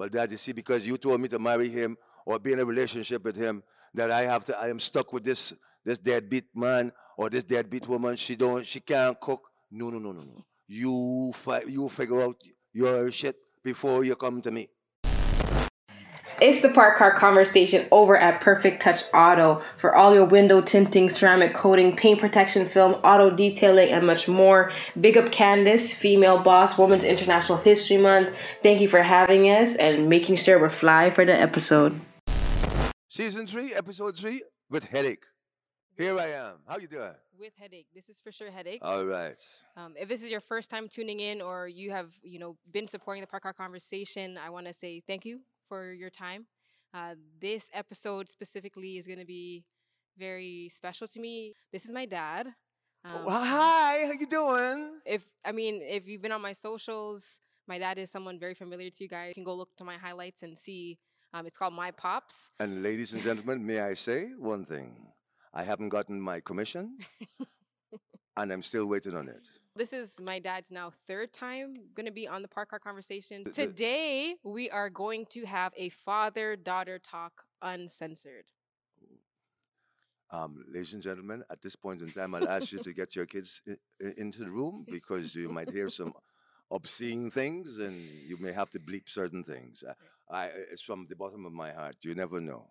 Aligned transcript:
Well, 0.00 0.08
Dad, 0.08 0.30
you 0.30 0.38
see, 0.38 0.52
because 0.52 0.88
you 0.88 0.96
told 0.96 1.20
me 1.20 1.28
to 1.28 1.38
marry 1.38 1.68
him 1.68 1.98
or 2.24 2.38
be 2.38 2.54
in 2.54 2.58
a 2.58 2.64
relationship 2.64 3.22
with 3.22 3.36
him, 3.36 3.62
that 3.92 4.10
I 4.10 4.22
have 4.22 4.46
to, 4.46 4.58
I 4.58 4.70
am 4.70 4.80
stuck 4.80 5.12
with 5.12 5.24
this 5.24 5.52
this 5.84 5.98
deadbeat 5.98 6.46
man 6.54 6.90
or 7.18 7.28
this 7.28 7.44
deadbeat 7.44 7.86
woman. 7.86 8.16
She 8.16 8.34
don't, 8.34 8.64
she 8.64 8.80
can't 8.80 9.20
cook. 9.20 9.50
No, 9.70 9.90
no, 9.90 9.98
no, 9.98 10.12
no, 10.12 10.22
no. 10.22 10.46
You 10.68 11.32
fi- 11.34 11.64
you 11.66 11.86
figure 11.90 12.22
out 12.22 12.42
your 12.72 13.12
shit 13.12 13.44
before 13.62 14.02
you 14.02 14.16
come 14.16 14.40
to 14.40 14.50
me. 14.50 14.70
It's 16.40 16.62
the 16.62 16.70
Parked 16.70 16.96
Car 16.96 17.14
Conversation 17.14 17.86
over 17.90 18.16
at 18.16 18.40
Perfect 18.40 18.80
Touch 18.80 19.02
Auto 19.12 19.62
for 19.76 19.94
all 19.94 20.14
your 20.14 20.24
window 20.24 20.62
tinting, 20.62 21.10
ceramic 21.10 21.52
coating, 21.52 21.94
paint 21.94 22.18
protection 22.18 22.66
film, 22.66 22.94
auto 23.04 23.28
detailing, 23.28 23.90
and 23.90 24.06
much 24.06 24.26
more. 24.26 24.72
Big 24.98 25.18
up 25.18 25.26
Candice, 25.26 25.92
female 25.92 26.42
boss, 26.42 26.78
Women's 26.78 27.04
International 27.04 27.58
History 27.58 27.98
Month. 27.98 28.34
Thank 28.62 28.80
you 28.80 28.88
for 28.88 29.02
having 29.02 29.50
us 29.50 29.76
and 29.76 30.08
making 30.08 30.36
sure 30.36 30.58
we're 30.58 30.70
fly 30.70 31.10
for 31.10 31.26
the 31.26 31.38
episode. 31.38 32.00
Season 33.08 33.46
three, 33.46 33.74
episode 33.74 34.16
three, 34.16 34.42
with 34.70 34.84
headache. 34.84 35.26
Here 35.98 36.18
I 36.18 36.28
am. 36.28 36.54
How 36.66 36.78
you 36.78 36.86
doing? 36.86 37.12
with 37.38 37.54
headache. 37.56 37.86
This 37.94 38.10
is 38.10 38.20
for 38.20 38.30
sure 38.30 38.50
headache. 38.50 38.80
All 38.82 39.04
right. 39.04 39.42
Um, 39.74 39.94
if 39.98 40.10
this 40.10 40.22
is 40.22 40.30
your 40.30 40.40
first 40.40 40.68
time 40.68 40.88
tuning 40.88 41.20
in, 41.20 41.40
or 41.40 41.68
you 41.68 41.90
have 41.90 42.12
you 42.22 42.38
know 42.38 42.56
been 42.70 42.86
supporting 42.86 43.22
the 43.22 43.26
Parked 43.26 43.44
Car 43.44 43.52
Conversation, 43.54 44.38
I 44.38 44.50
want 44.50 44.66
to 44.66 44.74
say 44.74 45.00
thank 45.00 45.24
you 45.24 45.40
for 45.70 45.92
your 45.92 46.10
time. 46.10 46.46
Uh, 46.92 47.14
this 47.40 47.70
episode 47.72 48.28
specifically 48.28 48.98
is 48.98 49.06
going 49.06 49.20
to 49.20 49.24
be 49.24 49.64
very 50.18 50.68
special 50.68 51.06
to 51.06 51.20
me. 51.20 51.54
This 51.72 51.84
is 51.84 51.92
my 51.92 52.04
dad. 52.04 52.48
Um, 53.04 53.24
well, 53.24 53.44
hi. 53.44 54.04
How 54.06 54.12
you 54.12 54.26
doing? 54.26 54.78
If 55.06 55.24
I 55.44 55.52
mean, 55.52 55.80
if 55.80 56.08
you've 56.08 56.20
been 56.20 56.32
on 56.32 56.42
my 56.42 56.52
socials, 56.52 57.40
my 57.68 57.78
dad 57.78 57.96
is 57.98 58.10
someone 58.10 58.38
very 58.38 58.54
familiar 58.54 58.90
to 58.90 59.04
you 59.04 59.08
guys. 59.08 59.28
You 59.28 59.34
can 59.34 59.44
go 59.44 59.54
look 59.54 59.74
to 59.76 59.84
my 59.84 59.96
highlights 59.96 60.42
and 60.42 60.58
see. 60.58 60.98
Um, 61.32 61.46
it's 61.46 61.56
called 61.56 61.74
My 61.74 61.92
Pops. 61.92 62.50
And 62.58 62.82
ladies 62.82 63.12
and 63.12 63.22
gentlemen, 63.22 63.64
may 63.64 63.80
I 63.80 63.94
say 63.94 64.32
one 64.36 64.64
thing? 64.64 64.96
I 65.54 65.62
haven't 65.62 65.90
gotten 65.90 66.20
my 66.20 66.40
commission, 66.40 66.98
and 68.36 68.52
I'm 68.52 68.62
still 68.62 68.86
waiting 68.86 69.16
on 69.16 69.28
it. 69.28 69.46
This 69.80 69.94
is 69.94 70.20
my 70.20 70.38
dad's 70.40 70.70
now 70.70 70.90
third 71.06 71.32
time 71.32 71.74
going 71.94 72.04
to 72.04 72.12
be 72.12 72.28
on 72.28 72.42
the 72.42 72.48
Parked 72.48 72.68
Car 72.68 72.78
Conversation. 72.78 73.44
Today, 73.44 74.34
we 74.44 74.68
are 74.68 74.90
going 74.90 75.24
to 75.30 75.46
have 75.46 75.72
a 75.74 75.88
father 75.88 76.54
daughter 76.54 76.98
talk 76.98 77.44
uncensored. 77.62 78.44
Um, 80.30 80.66
ladies 80.68 80.92
and 80.92 81.02
gentlemen, 81.02 81.44
at 81.50 81.62
this 81.62 81.76
point 81.76 82.02
in 82.02 82.10
time, 82.10 82.34
I'll 82.34 82.46
ask 82.46 82.72
you 82.72 82.80
to 82.80 82.92
get 82.92 83.16
your 83.16 83.24
kids 83.24 83.62
i- 83.66 83.70
i- 84.04 84.12
into 84.18 84.40
the 84.44 84.50
room 84.50 84.84
because 84.86 85.34
you 85.34 85.48
might 85.48 85.70
hear 85.70 85.88
some 85.88 86.12
obscene 86.70 87.30
things 87.30 87.78
and 87.78 87.96
you 88.28 88.36
may 88.36 88.52
have 88.52 88.68
to 88.72 88.78
bleep 88.78 89.08
certain 89.08 89.42
things. 89.44 89.82
Uh, 89.82 89.94
I, 90.28 90.44
it's 90.72 90.82
from 90.82 91.06
the 91.08 91.16
bottom 91.16 91.46
of 91.46 91.52
my 91.54 91.72
heart. 91.72 91.96
You 92.02 92.14
never 92.14 92.38
know. 92.38 92.68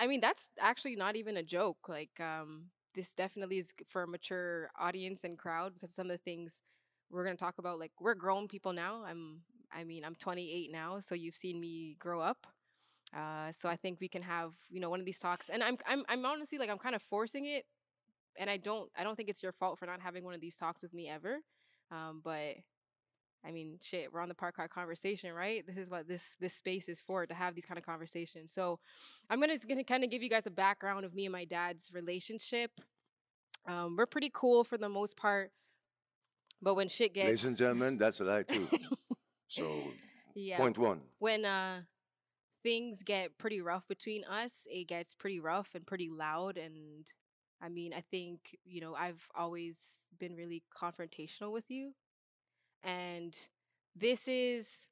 I 0.00 0.08
mean, 0.08 0.20
that's 0.20 0.50
actually 0.60 0.96
not 0.96 1.16
even 1.16 1.36
a 1.38 1.42
joke. 1.42 1.88
Like, 1.88 2.20
um, 2.20 2.66
this 2.94 3.14
definitely 3.14 3.58
is 3.58 3.74
for 3.88 4.04
a 4.04 4.08
mature 4.08 4.70
audience 4.78 5.24
and 5.24 5.38
crowd 5.38 5.74
because 5.74 5.94
some 5.94 6.06
of 6.10 6.12
the 6.12 6.18
things 6.22 6.62
we're 7.10 7.24
gonna 7.24 7.36
talk 7.36 7.58
about, 7.58 7.80
like, 7.80 7.92
we're 8.00 8.14
grown 8.14 8.48
people 8.48 8.72
now. 8.72 9.04
I'm, 9.06 9.42
I 9.72 9.84
mean, 9.84 10.04
I'm 10.04 10.16
28 10.16 10.72
now, 10.72 11.00
so 11.00 11.14
you've 11.14 11.34
seen 11.34 11.60
me 11.60 11.96
grow 11.98 12.20
up. 12.20 12.46
Uh, 13.16 13.52
so 13.52 13.68
I 13.68 13.76
think 13.76 14.00
we 14.00 14.08
can 14.08 14.22
have, 14.22 14.54
you 14.70 14.80
know, 14.80 14.90
one 14.90 15.00
of 15.00 15.06
these 15.06 15.20
talks. 15.20 15.50
And 15.50 15.62
I'm, 15.64 15.78
I'm, 15.86 16.04
I'm 16.08 16.26
honestly 16.26 16.58
like, 16.58 16.70
I'm 16.70 16.78
kind 16.78 16.96
of 16.96 17.02
forcing 17.02 17.46
it, 17.46 17.66
and 18.38 18.50
I 18.50 18.58
don't, 18.58 18.90
I 18.98 19.04
don't 19.04 19.16
think 19.16 19.30
it's 19.30 19.42
your 19.42 19.52
fault 19.52 19.78
for 19.78 19.86
not 19.86 20.00
having 20.00 20.24
one 20.24 20.34
of 20.34 20.42
these 20.42 20.56
talks 20.56 20.82
with 20.82 20.94
me 20.94 21.08
ever. 21.08 21.38
Um, 21.92 22.22
but 22.24 22.56
I 23.44 23.50
mean, 23.52 23.78
shit, 23.80 24.12
we're 24.12 24.20
on 24.20 24.28
the 24.28 24.34
parked 24.34 24.56
car 24.56 24.68
conversation, 24.68 25.32
right? 25.32 25.66
This 25.66 25.76
is 25.76 25.90
what 25.90 26.06
this 26.06 26.36
this 26.40 26.54
space 26.54 26.88
is 26.88 27.00
for 27.00 27.26
to 27.26 27.34
have 27.34 27.54
these 27.54 27.64
kind 27.64 27.78
of 27.78 27.86
conversations. 27.86 28.52
So, 28.52 28.78
I'm 29.30 29.40
gonna, 29.40 29.56
gonna 29.68 29.84
kind 29.84 30.04
of 30.04 30.10
give 30.10 30.22
you 30.22 30.28
guys 30.28 30.46
a 30.46 30.50
background 30.50 31.04
of 31.04 31.14
me 31.14 31.26
and 31.26 31.32
my 31.32 31.44
dad's 31.44 31.90
relationship. 31.94 32.70
Um, 33.66 33.96
we're 33.96 34.06
pretty 34.06 34.30
cool 34.32 34.64
for 34.64 34.76
the 34.78 34.88
most 34.88 35.16
part, 35.16 35.52
but 36.60 36.74
when 36.74 36.88
shit 36.88 37.14
gets 37.14 37.26
Ladies 37.26 37.44
and 37.46 37.56
gentlemen, 37.56 37.96
that's 37.96 38.20
a 38.20 38.24
lie 38.24 38.42
too. 38.42 38.68
So, 39.48 39.82
yeah, 40.34 40.58
point 40.58 40.78
one. 40.78 41.00
when 41.18 41.44
uh 41.44 41.80
things 42.62 43.02
get 43.02 43.36
pretty 43.38 43.60
rough 43.60 43.88
between 43.88 44.22
us, 44.24 44.66
it 44.70 44.86
gets 44.86 45.14
pretty 45.14 45.40
rough 45.40 45.70
and 45.74 45.86
pretty 45.86 46.08
loud 46.08 46.56
and 46.56 47.06
I 47.62 47.68
mean, 47.68 47.92
I 47.92 48.00
think, 48.00 48.56
you 48.64 48.80
know, 48.80 48.94
I've 48.94 49.28
always 49.34 50.06
been 50.18 50.34
really 50.34 50.62
confrontational 50.74 51.52
with 51.52 51.70
you. 51.70 51.92
And 52.82 53.36
this 53.94 54.28
is 54.28 54.86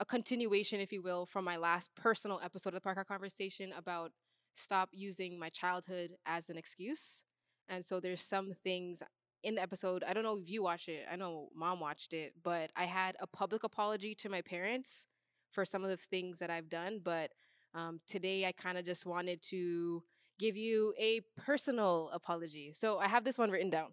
a 0.00 0.04
continuation, 0.04 0.80
if 0.80 0.92
you 0.92 1.02
will, 1.02 1.26
from 1.26 1.44
my 1.44 1.56
last 1.56 1.94
personal 1.94 2.40
episode 2.42 2.70
of 2.70 2.74
the 2.74 2.80
Parked 2.80 2.96
Car 2.96 3.04
Conversation 3.04 3.72
about 3.76 4.12
stop 4.54 4.90
using 4.92 5.38
my 5.38 5.48
childhood 5.48 6.10
as 6.26 6.50
an 6.50 6.56
excuse. 6.56 7.24
And 7.68 7.84
so 7.84 8.00
there's 8.00 8.20
some 8.20 8.52
things 8.52 9.02
in 9.42 9.54
the 9.54 9.62
episode. 9.62 10.04
I 10.06 10.12
don't 10.12 10.24
know 10.24 10.38
if 10.38 10.50
you 10.50 10.62
watched 10.62 10.88
it. 10.88 11.06
I 11.10 11.16
know 11.16 11.48
mom 11.54 11.80
watched 11.80 12.12
it, 12.12 12.34
but 12.42 12.70
I 12.76 12.84
had 12.84 13.16
a 13.20 13.26
public 13.26 13.64
apology 13.64 14.14
to 14.16 14.28
my 14.28 14.42
parents 14.42 15.06
for 15.50 15.64
some 15.64 15.84
of 15.84 15.90
the 15.90 15.96
things 15.96 16.38
that 16.38 16.50
I've 16.50 16.68
done. 16.68 17.00
But 17.02 17.32
um, 17.74 18.00
today 18.06 18.46
I 18.46 18.52
kind 18.52 18.78
of 18.78 18.84
just 18.84 19.06
wanted 19.06 19.42
to 19.50 20.02
give 20.38 20.56
you 20.56 20.94
a 20.98 21.20
personal 21.36 22.10
apology. 22.12 22.72
So 22.72 22.98
I 22.98 23.08
have 23.08 23.24
this 23.24 23.38
one 23.38 23.50
written 23.50 23.70
down. 23.70 23.88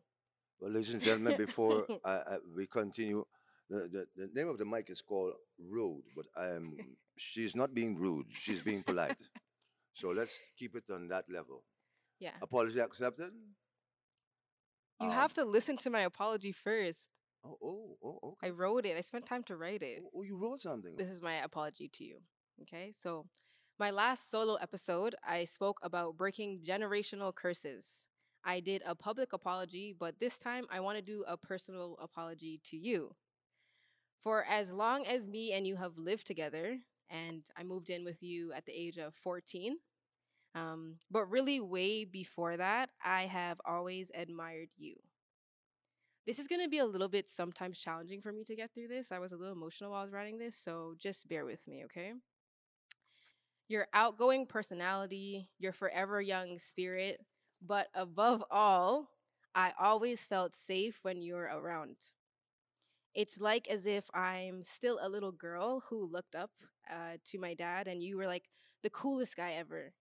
Well, 0.59 0.72
ladies 0.72 0.94
and 0.94 1.02
gentlemen, 1.02 1.38
before 1.38 1.86
I, 2.06 2.12
I, 2.12 2.38
we 2.56 2.68
continue, 2.68 3.24
the, 3.70 3.88
the, 3.88 4.08
the 4.16 4.30
name 4.34 4.47
of 4.50 4.58
the 4.58 4.66
mic 4.66 4.90
is 4.90 5.02
called 5.02 5.34
Rude, 5.58 6.03
but 6.16 6.25
I 6.36 6.50
am, 6.50 6.75
she's 7.18 7.56
not 7.56 7.74
being 7.74 7.97
rude, 7.97 8.25
she's 8.31 8.62
being 8.62 8.84
polite. 8.84 9.22
so 9.94 10.09
let's 10.09 10.50
keep 10.58 10.75
it 10.75 10.90
on 10.92 11.08
that 11.09 11.25
level. 11.30 11.64
Yeah. 12.19 12.31
Apology 12.42 12.80
accepted? 12.80 13.31
You 15.00 15.08
Um, 15.08 15.14
have 15.14 15.34
to 15.36 15.46
listen 15.46 15.78
to 15.78 15.90
my 15.90 16.02
apology 16.02 16.52
first. 16.52 17.09
Oh, 17.46 17.58
oh, 17.64 17.98
oh, 18.03 18.19
okay. 18.24 18.48
I 18.48 18.50
wrote 18.50 18.86
it. 18.86 18.98
I 18.98 19.02
spent 19.02 19.25
time 19.25 19.44
to 19.44 19.56
write 19.56 19.81
it. 19.81 20.02
Oh, 20.03 20.09
oh, 20.18 20.24
you 20.24 20.36
wrote 20.36 20.59
something. 20.59 20.98
This 20.98 21.08
is 21.09 21.22
my 21.22 21.36
apology 21.36 21.88
to 21.94 22.03
you. 22.03 22.18
Okay? 22.64 22.92
So, 22.92 23.28
my 23.80 23.92
last 23.92 24.30
solo 24.30 24.56
episode, 24.56 25.16
I 25.25 25.46
spoke 25.46 25.80
about 25.81 26.18
breaking 26.18 26.64
generational 26.68 27.34
curses. 27.34 28.08
I 28.44 28.60
did 28.60 28.82
a 28.86 28.96
public 28.96 29.34
apology, 29.34 29.96
but 29.98 30.20
this 30.20 30.38
time 30.38 30.66
I 30.72 30.80
want 30.80 30.98
to 30.98 31.04
do 31.04 31.24
a 31.28 31.38
personal 31.38 31.98
apology 32.02 32.60
to 32.66 32.78
you. 32.78 33.16
For 34.22 34.44
as 34.50 34.72
long 34.72 35.06
as 35.06 35.30
me 35.30 35.54
and 35.54 35.66
you 35.66 35.76
have 35.78 35.98
lived 35.98 36.28
together, 36.28 36.78
and 37.10 37.46
I 37.58 37.64
moved 37.64 37.90
in 37.90 38.04
with 38.04 38.22
you 38.22 38.52
at 38.54 38.66
the 38.66 38.74
age 38.74 38.98
of 38.98 39.16
14, 39.16 39.78
um, 40.56 40.96
but 41.10 41.30
really 41.30 41.60
way 41.60 42.06
before 42.06 42.58
that, 42.58 42.90
I 43.04 43.24
have 43.24 43.62
always 43.66 44.12
admired 44.14 44.70
you. 44.78 44.96
This 46.26 46.40
is 46.40 46.48
going 46.48 46.62
to 46.62 46.70
be 46.70 46.80
a 46.80 46.86
little 46.86 47.08
bit 47.08 47.28
sometimes 47.28 47.80
challenging 47.80 48.22
for 48.22 48.32
me 48.32 48.44
to 48.44 48.56
get 48.56 48.72
through 48.74 48.88
this. 48.88 49.12
I 49.12 49.20
was 49.20 49.32
a 49.32 49.38
little 49.38 49.56
emotional 49.56 49.92
while 49.92 50.02
I 50.02 50.04
was 50.04 50.14
writing 50.14 50.38
this, 50.38 50.56
so 50.56 50.96
just 51.00 51.28
bear 51.28 51.46
with 51.46 51.68
me, 51.68 51.86
okay? 51.86 52.14
Your 53.68 53.88
outgoing 53.94 54.46
personality, 54.46 55.48
your 55.60 55.72
forever 55.72 56.22
young 56.22 56.60
spirit, 56.60 57.22
but 57.62 57.88
above 57.94 58.44
all, 58.52 59.09
I 59.56 59.74
always 59.80 60.25
felt 60.25 60.56
safe 60.56 61.00
when 61.03 61.22
you're 61.22 61.50
around. 61.52 61.96
It's 63.14 63.40
like 63.40 63.68
as 63.68 63.86
if 63.86 64.09
I'm 64.14 64.64
still 64.64 65.00
a 65.02 65.09
little 65.09 65.31
girl 65.31 65.81
who 65.90 66.06
looked 66.06 66.36
up 66.36 66.52
uh, 66.90 67.18
to 67.25 67.40
my 67.40 67.53
dad, 67.53 67.88
and 67.88 68.02
you 68.03 68.18
were 68.18 68.28
like 68.28 68.50
the 68.84 68.90
coolest 68.90 69.36
guy 69.36 69.53
ever. 69.53 69.94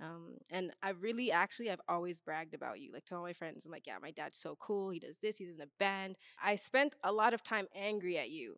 Um, 0.00 0.36
and 0.50 0.72
I 0.82 0.90
really, 0.90 1.32
actually, 1.32 1.70
I've 1.70 1.80
always 1.88 2.20
bragged 2.20 2.54
about 2.54 2.80
you. 2.80 2.92
Like, 2.92 3.04
to 3.06 3.16
all 3.16 3.22
my 3.22 3.32
friends, 3.32 3.66
I'm 3.66 3.72
like, 3.72 3.86
yeah, 3.86 3.98
my 4.00 4.12
dad's 4.12 4.38
so 4.38 4.56
cool. 4.60 4.90
He 4.90 5.00
does 5.00 5.18
this, 5.18 5.38
he's 5.38 5.56
in 5.56 5.60
a 5.60 5.66
band. 5.78 6.16
I 6.42 6.56
spent 6.56 6.94
a 7.02 7.12
lot 7.12 7.34
of 7.34 7.42
time 7.42 7.66
angry 7.74 8.18
at 8.18 8.30
you. 8.30 8.56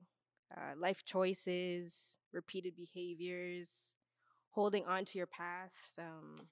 Uh, 0.54 0.74
life 0.76 1.04
choices, 1.04 2.18
repeated 2.32 2.74
behaviors, 2.76 3.94
holding 4.50 4.84
on 4.86 5.04
to 5.06 5.18
your 5.18 5.28
past. 5.28 5.98
Um, 5.98 6.48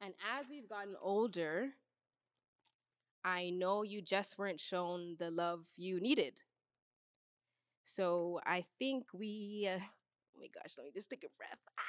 and 0.00 0.14
as 0.38 0.46
we've 0.48 0.68
gotten 0.68 0.96
older, 1.00 1.70
I 3.24 3.50
know 3.50 3.82
you 3.82 4.00
just 4.02 4.38
weren't 4.38 4.60
shown 4.60 5.16
the 5.18 5.30
love 5.30 5.66
you 5.76 6.00
needed. 6.00 6.34
So 7.84 8.40
I 8.46 8.64
think 8.78 9.06
we, 9.12 9.68
uh, 9.70 9.78
oh 9.80 10.40
my 10.40 10.46
gosh, 10.54 10.74
let 10.78 10.86
me 10.86 10.92
just 10.94 11.10
take 11.10 11.24
a 11.24 11.28
breath. 11.36 11.58
Ah. 11.78 11.82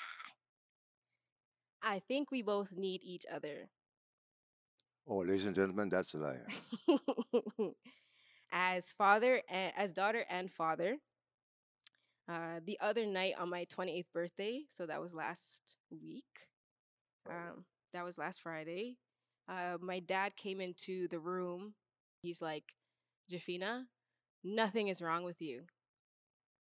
I 1.84 2.00
think 2.00 2.32
we 2.32 2.42
both 2.42 2.74
need 2.76 3.02
each 3.04 3.26
other. 3.32 3.70
oh, 5.08 5.18
ladies 5.18 5.46
and 5.46 5.56
gentlemen, 5.56 5.90
that's 5.90 6.14
a 6.14 6.18
lie. 6.18 6.40
as 8.52 8.92
father, 8.94 9.42
a- 9.50 9.74
as 9.78 9.94
daughter, 9.94 10.26
and 10.30 10.52
father. 10.52 10.98
Uh, 12.30 12.60
the 12.66 12.80
other 12.80 13.06
night 13.06 13.34
on 13.40 13.50
my 13.50 13.66
28th 13.66 14.06
birthday, 14.14 14.62
so 14.70 14.86
that 14.86 15.02
was 15.02 15.14
last 15.14 15.78
week. 15.90 16.48
Um, 17.30 17.66
that 17.94 18.06
was 18.06 18.18
last 18.18 18.42
Friday. 18.42 18.98
Uh, 19.48 19.78
my 19.82 20.00
dad 20.00 20.36
came 20.36 20.62
into 20.62 21.08
the 21.08 21.20
room. 21.20 21.74
He's 22.22 22.42
like, 22.42 22.74
Jafina, 23.32 23.86
nothing 24.44 24.90
is 24.90 25.02
wrong 25.02 25.24
with 25.24 25.42
you. 25.42 25.64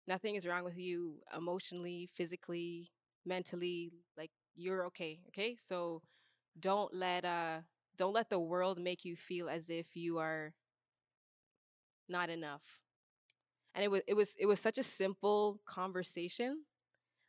Nothing 0.06 0.34
is 0.34 0.46
wrong 0.46 0.64
with 0.64 0.76
you 0.78 1.20
emotionally, 1.36 2.08
physically, 2.14 2.90
mentally. 3.24 3.90
Like 4.16 4.30
you're 4.54 4.84
okay. 4.86 5.20
Okay. 5.28 5.56
So 5.58 6.02
don't 6.60 6.94
let 6.94 7.24
uh 7.24 7.60
don't 7.96 8.14
let 8.14 8.30
the 8.30 8.40
world 8.40 8.80
make 8.80 9.04
you 9.04 9.16
feel 9.16 9.48
as 9.48 9.70
if 9.70 9.96
you 9.96 10.18
are 10.18 10.54
not 12.08 12.30
enough. 12.30 12.80
And 13.74 13.84
it 13.84 13.90
was 13.90 14.02
it 14.06 14.14
was 14.14 14.36
it 14.38 14.46
was 14.46 14.60
such 14.60 14.78
a 14.78 14.82
simple 14.82 15.60
conversation. 15.66 16.64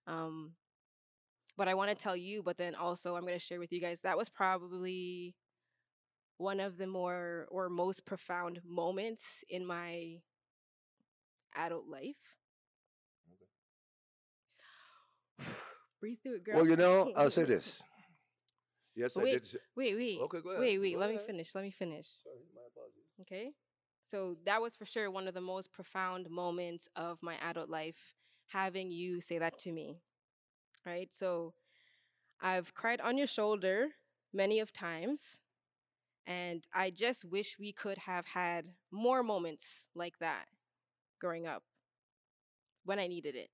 Um 0.08 0.54
but 1.58 1.68
I 1.68 1.74
want 1.74 1.90
to 1.90 1.96
tell 1.96 2.16
you, 2.16 2.44
but 2.44 2.58
then 2.58 2.76
also 2.76 3.16
I'm 3.16 3.22
going 3.22 3.34
to 3.34 3.40
share 3.40 3.60
with 3.60 3.72
you 3.72 3.80
guys 3.82 4.02
that 4.02 4.18
was 4.18 4.30
probably 4.30 5.36
one 6.38 6.60
of 6.60 6.78
the 6.78 6.88
more 6.88 7.48
or 7.50 7.70
most 7.70 8.06
profound 8.06 8.60
moments 8.68 9.44
in 9.50 9.66
my 9.66 10.18
adult 11.56 11.88
life. 11.88 12.16
Okay. 15.40 15.50
Breathe 16.00 16.18
through 16.24 16.36
it, 16.36 16.44
girl. 16.44 16.56
Well, 16.58 16.68
you 16.68 16.76
know, 16.78 17.12
I'll 17.16 17.32
say 17.32 17.46
this. 17.46 17.84
Yes, 18.96 19.16
wait, 19.18 19.28
I 19.28 19.32
did. 19.34 19.58
Wait, 19.76 19.96
wait. 19.96 20.20
Okay, 20.22 20.42
go 20.42 20.50
ahead. 20.52 20.62
Wait, 20.62 20.80
wait. 20.80 20.94
Go 20.94 21.00
let 21.00 21.10
ahead. 21.10 21.22
me 21.22 21.28
finish. 21.28 21.54
Let 21.54 21.64
me 21.64 21.72
finish. 21.72 22.08
Sorry, 22.24 22.46
my 22.54 22.62
apologies. 22.72 23.04
Okay. 23.22 23.52
So 24.04 24.36
that 24.46 24.62
was 24.62 24.76
for 24.76 24.86
sure 24.86 25.10
one 25.10 25.28
of 25.28 25.34
the 25.34 25.42
most 25.42 25.74
profound 25.74 26.30
moments 26.30 26.88
of 26.96 27.18
my 27.22 27.36
adult 27.42 27.70
life, 27.70 28.14
having 28.48 28.92
you 28.92 29.20
say 29.20 29.40
that 29.40 29.58
to 29.60 29.72
me. 29.72 30.00
Right. 30.86 31.12
So 31.14 31.54
I've 32.42 32.74
cried 32.74 33.02
on 33.02 33.18
your 33.18 33.28
shoulder 33.28 33.90
many 34.34 34.60
of 34.60 34.74
times. 34.74 35.42
And 36.28 36.68
I 36.74 36.92
just 36.92 37.26
wish 37.26 37.58
we 37.60 37.74
could 37.74 38.00
have 38.00 38.28
had 38.28 38.68
more 38.92 39.24
moments 39.24 39.88
like 39.96 40.20
that 40.20 40.48
growing 41.20 41.48
up 41.48 41.64
when 42.84 43.00
I 43.00 43.08
needed 43.08 43.36
it. 43.36 43.50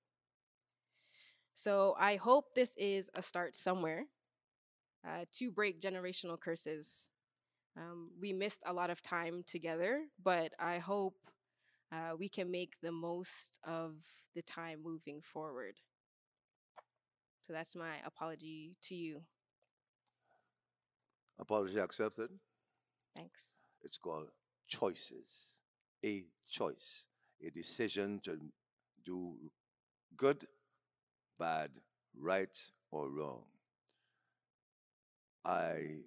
So 1.54 1.94
I 1.98 2.16
hope 2.16 2.54
this 2.54 2.74
is 2.76 3.10
a 3.14 3.22
start 3.22 3.54
somewhere 3.54 4.06
uh, 5.06 5.24
to 5.32 5.50
break 5.50 5.80
generational 5.80 6.38
curses. 6.38 7.08
Um, 7.76 8.10
we 8.20 8.32
missed 8.32 8.62
a 8.66 8.72
lot 8.72 8.90
of 8.90 9.02
time 9.02 9.44
together, 9.46 10.02
but 10.22 10.52
I 10.58 10.78
hope 10.78 11.16
uh, 11.92 12.16
we 12.18 12.28
can 12.28 12.50
make 12.50 12.74
the 12.82 12.92
most 12.92 13.58
of 13.64 13.94
the 14.34 14.42
time 14.42 14.82
moving 14.82 15.20
forward. 15.22 15.76
So 17.42 17.52
that's 17.52 17.76
my 17.76 17.96
apology 18.06 18.76
to 18.82 18.94
you. 18.94 19.20
Apology 21.38 21.78
accepted. 21.78 22.30
Thanks. 23.16 23.62
It's 23.82 23.98
called 23.98 24.28
choices. 24.68 25.60
A 26.04 26.24
choice, 26.48 27.06
a 27.44 27.50
decision 27.50 28.20
to 28.24 28.38
do 29.04 29.34
good, 30.16 30.44
bad, 31.38 31.70
right, 32.18 32.56
or 32.90 33.08
wrong. 33.08 33.44
I 35.44 36.02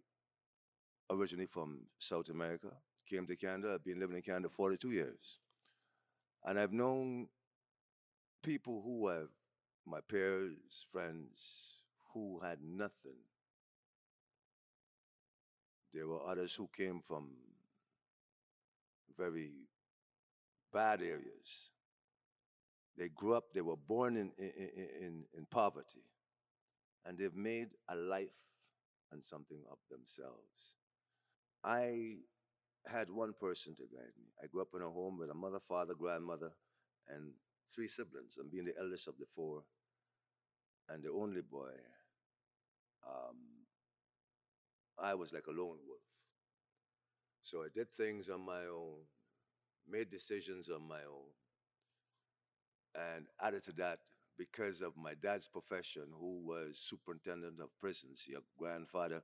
originally 1.09 1.45
from 1.45 1.81
South 1.99 2.29
America, 2.29 2.71
came 3.07 3.25
to 3.27 3.35
Canada. 3.35 3.73
I've 3.75 3.85
been 3.85 3.99
living 3.99 4.15
in 4.15 4.21
Canada 4.21 4.49
42 4.49 4.91
years. 4.91 5.39
And 6.43 6.59
I've 6.59 6.73
known 6.73 7.27
people 8.43 8.81
who 8.83 9.07
have, 9.07 9.29
my 9.85 9.99
peers, 10.01 10.85
friends, 10.91 11.83
who 12.13 12.39
had 12.39 12.59
nothing. 12.63 13.17
There 15.93 16.07
were 16.07 16.25
others 16.25 16.53
who 16.53 16.69
came 16.75 17.01
from 17.07 17.29
very 19.17 19.51
bad 20.73 21.01
areas. 21.01 21.71
They 22.97 23.09
grew 23.09 23.33
up, 23.33 23.45
they 23.53 23.61
were 23.61 23.75
born 23.75 24.17
in, 24.17 24.31
in, 24.37 24.51
in, 25.01 25.23
in 25.37 25.45
poverty, 25.49 26.03
and 27.05 27.17
they've 27.17 27.35
made 27.35 27.69
a 27.89 27.95
life 27.95 28.29
and 29.11 29.23
something 29.23 29.61
of 29.69 29.77
themselves. 29.89 30.77
I 31.63 32.17
had 32.85 33.09
one 33.09 33.33
person 33.39 33.75
to 33.75 33.83
guide 33.83 34.13
me. 34.17 34.27
I 34.41 34.47
grew 34.47 34.61
up 34.61 34.69
in 34.75 34.81
a 34.81 34.89
home 34.89 35.17
with 35.17 35.29
a 35.29 35.33
mother, 35.33 35.59
father, 35.67 35.93
grandmother, 35.93 36.51
and 37.09 37.31
three 37.75 37.87
siblings. 37.87 38.37
And 38.37 38.49
being 38.49 38.65
the 38.65 38.77
eldest 38.79 39.07
of 39.07 39.17
the 39.19 39.25
four 39.25 39.63
and 40.89 41.03
the 41.03 41.11
only 41.11 41.41
boy, 41.41 41.73
um, 43.05 43.37
I 44.97 45.13
was 45.13 45.33
like 45.33 45.47
a 45.47 45.51
lone 45.51 45.79
wolf. 45.85 46.01
So 47.43 47.63
I 47.63 47.67
did 47.73 47.91
things 47.91 48.29
on 48.29 48.43
my 48.45 48.61
own, 48.71 49.01
made 49.87 50.09
decisions 50.09 50.69
on 50.69 50.87
my 50.87 51.01
own. 51.07 51.29
And 52.95 53.25
added 53.41 53.63
to 53.65 53.73
that, 53.73 53.99
because 54.37 54.81
of 54.81 54.97
my 54.97 55.13
dad's 55.21 55.47
profession, 55.47 56.07
who 56.17 56.41
was 56.45 56.79
superintendent 56.79 57.59
of 57.61 57.77
prisons, 57.79 58.23
your 58.27 58.41
grandfather 58.57 59.21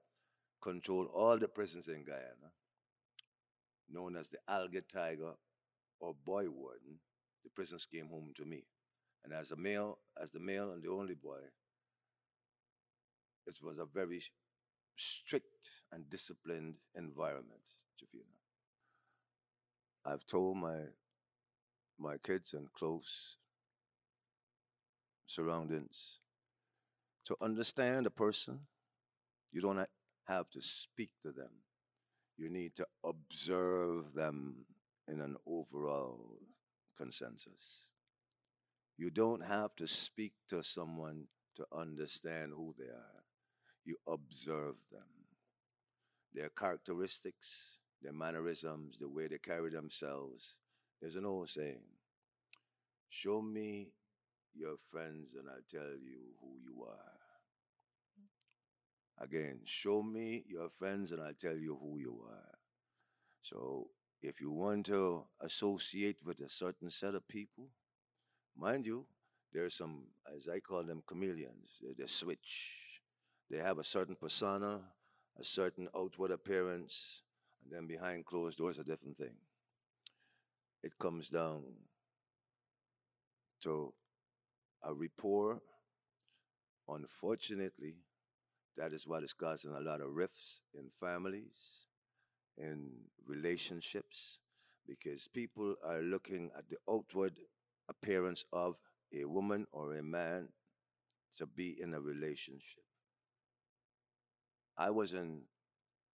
controlled 0.62 1.10
all 1.14 1.38
the 1.38 1.48
prisons 1.48 1.88
in 1.88 2.04
Guyana, 2.04 2.52
known 3.90 4.16
as 4.16 4.30
the 4.30 4.38
Alga 4.48 4.82
Tiger 4.82 5.34
or 6.00 6.16
Boy 6.26 6.50
Warden. 6.50 7.00
The 7.44 7.50
prisons 7.50 7.86
came 7.86 8.08
home 8.10 8.34
to 8.38 8.46
me. 8.46 8.66
And 9.24 9.34
as 9.34 9.52
a 9.52 9.56
male, 9.56 10.00
as 10.22 10.32
the 10.32 10.40
male 10.40 10.72
and 10.72 10.84
the 10.84 10.90
only 10.90 11.16
boy, 11.16 11.40
it 13.48 13.58
was 13.62 13.78
a 13.78 13.86
very 13.86 14.22
strict 14.96 15.84
and 15.92 16.10
disciplined 16.10 16.78
environment, 16.96 17.62
Jafina. 18.02 18.38
I've 20.06 20.26
told 20.26 20.58
my 20.58 20.80
my 22.00 22.18
kids 22.18 22.54
and 22.54 22.72
close 22.74 23.38
surroundings 25.28 26.20
to 27.26 27.38
understand 27.42 28.06
a 28.08 28.10
person, 28.12 28.60
you 29.52 29.62
don't 29.62 29.88
have 30.28 30.50
to 30.50 30.62
speak 30.62 31.12
to 31.22 31.32
them. 31.32 31.50
You 32.38 32.50
need 32.50 32.76
to 32.78 32.88
observe 33.06 34.14
them 34.14 34.66
in 35.08 35.22
an 35.22 35.36
overall 35.46 36.40
consensus. 37.02 37.88
You 38.98 39.10
don't 39.10 39.44
have 39.44 39.76
to 39.78 39.88
speak 39.88 40.34
to 40.50 40.64
someone 40.64 41.26
to 41.56 41.66
understand 41.76 42.52
who 42.56 42.76
they 42.78 42.86
are. 42.86 43.24
You 43.84 43.96
observe 44.08 44.76
them. 44.92 45.10
Their 46.34 46.50
characteristics, 46.50 47.80
their 48.02 48.14
mannerisms, 48.14 48.98
the 49.00 49.10
way 49.10 49.28
they 49.28 49.40
carry 49.40 49.72
themselves. 49.72 50.60
There's 51.02 51.16
an 51.16 51.26
old 51.26 51.50
saying 51.50 51.82
Show 53.10 53.42
me 53.42 53.90
your 54.54 54.76
friends 54.92 55.36
and 55.38 55.50
I'll 55.50 55.68
tell 55.70 55.92
you 55.92 56.36
who 56.40 56.60
you 56.64 56.86
are. 56.88 57.18
Again, 59.26 59.62
show 59.66 60.04
me 60.04 60.44
your 60.48 60.70
friends 60.70 61.12
and 61.12 61.22
I'll 61.22 61.34
tell 61.34 61.58
you 61.58 61.78
who 61.82 61.98
you 62.00 62.22
are. 62.30 62.58
So 63.42 63.88
if 64.22 64.40
you 64.40 64.52
want 64.52 64.86
to 64.88 65.26
associate 65.42 66.18
with 66.24 66.40
a 66.42 66.50
certain 66.50 66.90
set 66.90 67.16
of 67.16 67.28
people, 67.28 67.70
mind 68.56 68.86
you, 68.86 69.06
there 69.54 69.66
are 69.66 69.70
some, 69.70 70.04
as 70.36 70.48
I 70.48 70.60
call 70.60 70.84
them, 70.84 71.04
chameleons. 71.08 71.82
They, 71.82 71.94
they 71.98 72.08
switch. 72.08 73.02
They 73.50 73.58
have 73.58 73.80
a 73.80 73.84
certain 73.84 74.16
persona, 74.16 74.82
a 75.40 75.44
certain 75.44 75.90
outward 75.96 76.32
appearance, 76.32 77.24
and 77.64 77.74
then 77.74 77.88
behind 77.88 78.26
closed 78.26 78.58
doors, 78.58 78.80
a 78.80 78.84
different 78.84 79.18
thing. 79.18 79.36
It 80.84 80.98
comes 80.98 81.30
down 81.30 81.64
to 83.64 83.94
a 84.84 84.94
rapport. 84.94 85.62
Unfortunately, 86.88 87.96
that 88.78 88.94
is 88.94 89.08
what 89.08 89.24
is 89.24 89.34
causing 89.34 89.74
a 89.74 89.80
lot 89.80 90.02
of 90.02 90.14
rifts 90.14 90.62
in 90.74 90.90
families, 91.00 91.88
in 92.58 92.92
relationships, 93.26 94.40
because 94.88 95.28
people 95.28 95.76
are 95.86 96.02
looking 96.02 96.52
at 96.58 96.68
the 96.70 96.78
outward 96.90 97.40
appearance 97.90 98.46
of 98.52 98.76
a 99.14 99.26
woman 99.26 99.68
or 99.72 99.96
a 99.96 100.04
man 100.04 100.50
to 101.38 101.46
be 101.46 101.82
in 101.82 101.94
a 101.94 102.02
relationship. 102.02 102.84
I 104.78 104.90
was 104.90 105.14
in 105.14 105.42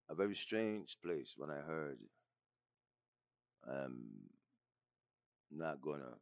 a 0.08 0.14
very 0.14 0.34
strange 0.34 0.98
place 1.02 1.34
when 1.36 1.50
I 1.50 1.60
heard, 1.60 1.98
I'm 3.68 4.30
not 5.50 5.80
gonna 5.80 6.18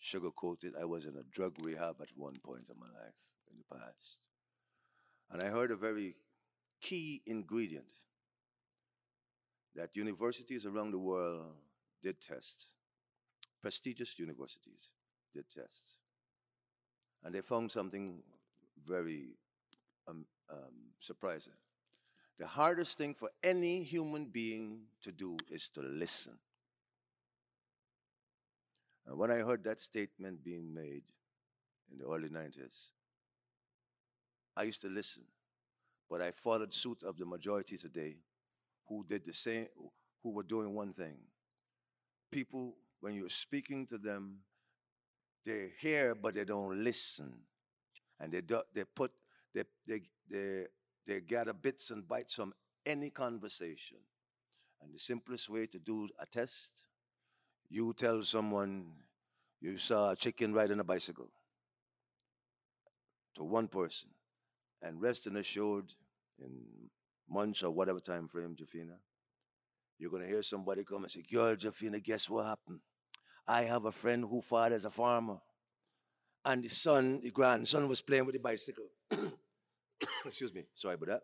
sugarcoat 0.00 0.64
it, 0.64 0.74
I 0.80 0.84
was 0.84 1.06
in 1.06 1.16
a 1.16 1.22
drug 1.22 1.56
rehab 1.64 1.96
at 2.00 2.08
one 2.16 2.36
point 2.44 2.68
in 2.68 2.78
my 2.78 2.86
life 2.86 3.14
in 3.50 3.58
the 3.58 3.76
past. 3.76 4.20
And 5.30 5.42
I 5.42 5.46
heard 5.46 5.70
a 5.70 5.76
very 5.76 6.16
key 6.80 7.22
ingredient 7.26 7.92
that 9.74 9.96
universities 9.96 10.66
around 10.66 10.92
the 10.92 10.98
world 10.98 11.52
did 12.02 12.20
test. 12.20 12.66
Prestigious 13.60 14.18
universities 14.18 14.90
did 15.34 15.48
tests. 15.48 15.98
And 17.24 17.34
they 17.34 17.40
found 17.40 17.72
something 17.72 18.22
very 18.86 19.36
um, 20.06 20.26
um, 20.50 20.92
surprising. 21.00 21.54
The 22.38 22.46
hardest 22.46 22.98
thing 22.98 23.14
for 23.14 23.30
any 23.42 23.82
human 23.82 24.26
being 24.26 24.82
to 25.02 25.12
do 25.12 25.36
is 25.50 25.68
to 25.70 25.80
listen. 25.80 26.34
And 29.06 29.18
when 29.18 29.30
I 29.30 29.36
heard 29.36 29.64
that 29.64 29.80
statement 29.80 30.44
being 30.44 30.72
made 30.74 31.02
in 31.90 31.98
the 31.98 32.06
early 32.06 32.28
90s, 32.28 32.90
I 34.56 34.64
used 34.64 34.82
to 34.82 34.88
listen. 34.88 35.24
But 36.10 36.20
I 36.22 36.30
followed 36.30 36.74
suit 36.74 37.02
of 37.02 37.16
the 37.16 37.26
majority 37.26 37.76
today 37.76 38.16
who 38.88 39.04
did 39.06 39.24
the 39.24 39.32
same, 39.32 39.66
who 40.22 40.30
were 40.30 40.42
doing 40.42 40.74
one 40.74 40.92
thing. 40.92 41.16
People, 42.30 42.76
when 43.00 43.14
you're 43.14 43.28
speaking 43.28 43.86
to 43.86 43.98
them, 43.98 44.38
they 45.44 45.72
hear, 45.80 46.14
but 46.14 46.34
they 46.34 46.44
don't 46.44 46.82
listen. 46.82 47.32
And 48.20 48.32
they, 48.32 48.40
do, 48.40 48.62
they 48.72 48.84
put, 48.84 49.12
they, 49.54 49.64
they, 49.86 50.00
they, 50.28 50.66
they 51.06 51.20
gather 51.20 51.52
bits 51.52 51.90
and 51.90 52.06
bites 52.06 52.34
from 52.34 52.52
any 52.86 53.10
conversation. 53.10 53.98
And 54.82 54.94
the 54.94 54.98
simplest 54.98 55.48
way 55.48 55.66
to 55.66 55.78
do 55.78 56.08
a 56.18 56.26
test, 56.26 56.84
you 57.68 57.92
tell 57.94 58.22
someone 58.22 58.92
you 59.60 59.78
saw 59.78 60.10
a 60.10 60.16
chicken 60.16 60.52
riding 60.52 60.80
a 60.80 60.84
bicycle 60.84 61.30
to 63.34 63.44
one 63.44 63.66
person, 63.66 64.10
and 64.82 65.00
rest 65.00 65.26
assured, 65.26 65.92
in 66.38 66.90
months 67.28 67.62
or 67.62 67.70
whatever 67.70 68.00
time 68.00 68.28
frame, 68.28 68.56
Jafina, 68.56 68.96
you're 69.98 70.10
gonna 70.10 70.26
hear 70.26 70.42
somebody 70.42 70.84
come 70.84 71.04
and 71.04 71.10
say, 71.10 71.22
Girl, 71.30 71.54
Jafina, 71.54 72.02
guess 72.02 72.28
what 72.28 72.46
happened? 72.46 72.80
I 73.46 73.62
have 73.62 73.84
a 73.84 73.92
friend 73.92 74.24
who 74.28 74.40
father's 74.40 74.84
a 74.84 74.90
farmer. 74.90 75.38
And 76.44 76.62
the 76.62 76.68
son, 76.68 77.20
the 77.22 77.30
grandson 77.30 77.88
was 77.88 78.02
playing 78.02 78.26
with 78.26 78.34
the 78.34 78.40
bicycle. 78.40 78.84
Excuse 80.26 80.52
me, 80.52 80.64
sorry 80.74 80.94
about 80.94 81.08
that. 81.08 81.22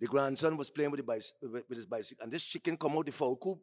The 0.00 0.06
grandson 0.06 0.56
was 0.56 0.70
playing 0.70 0.92
with, 0.92 1.04
the 1.04 1.12
bicy- 1.12 1.32
with 1.42 1.76
his 1.76 1.86
bicycle, 1.86 2.22
and 2.22 2.32
this 2.32 2.44
chicken 2.44 2.76
come 2.76 2.92
out 2.96 3.06
the 3.06 3.12
fowl 3.12 3.36
coop 3.36 3.58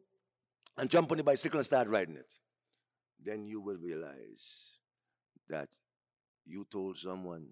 and 0.76 0.90
jump 0.90 1.10
on 1.10 1.16
the 1.18 1.24
bicycle 1.24 1.58
and 1.58 1.66
start 1.66 1.88
riding 1.88 2.16
it. 2.16 2.32
Then 3.22 3.46
you 3.46 3.60
will 3.60 3.76
realize 3.78 4.78
that 5.48 5.68
you 6.44 6.66
told 6.70 6.98
someone 6.98 7.48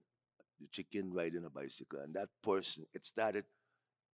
the 0.60 0.66
chicken 0.68 1.12
riding 1.12 1.44
a 1.44 1.50
bicycle, 1.50 2.00
and 2.00 2.14
that 2.14 2.28
person, 2.42 2.84
it 2.92 3.04
started, 3.04 3.44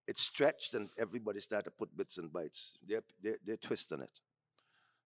it 0.06 0.18
stretched, 0.18 0.74
and 0.74 0.88
everybody 0.98 1.40
started 1.40 1.64
to 1.66 1.70
put 1.70 1.96
bits 1.96 2.18
and 2.18 2.32
bites. 2.32 2.78
They're, 2.86 3.02
they're, 3.22 3.38
they're 3.44 3.56
twisting 3.56 4.00
it. 4.00 4.20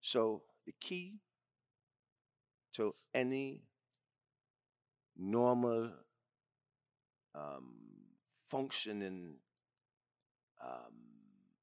So 0.01 0.43
the 0.67 0.73
key 0.81 1.21
to 2.75 2.95
any 3.15 3.63
normal 5.17 5.91
um, 7.35 7.75
functioning 8.49 9.35
um, 10.63 10.95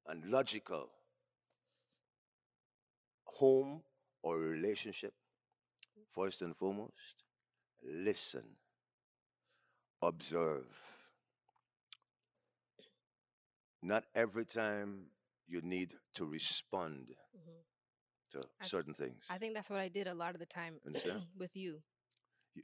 and 0.08 0.24
logical 0.30 0.88
home 3.24 3.82
or 4.22 4.38
relationship, 4.38 5.14
first 6.10 6.42
and 6.42 6.54
foremost, 6.56 7.24
listen, 7.84 8.44
observe. 10.02 10.66
Not 13.82 14.04
every 14.14 14.44
time 14.44 15.06
you 15.46 15.60
need 15.60 15.94
to 16.14 16.24
respond 16.24 17.14
Mhm. 17.34 17.64
to 18.30 18.40
I- 18.60 18.66
certain 18.66 18.94
things. 18.94 19.26
I 19.30 19.38
think 19.38 19.54
that's 19.54 19.70
what 19.70 19.80
I 19.80 19.88
did 19.88 20.06
a 20.06 20.14
lot 20.14 20.34
of 20.34 20.40
the 20.40 20.46
time 20.46 20.80
with 21.36 21.56
you. 21.56 21.82
You- 22.54 22.62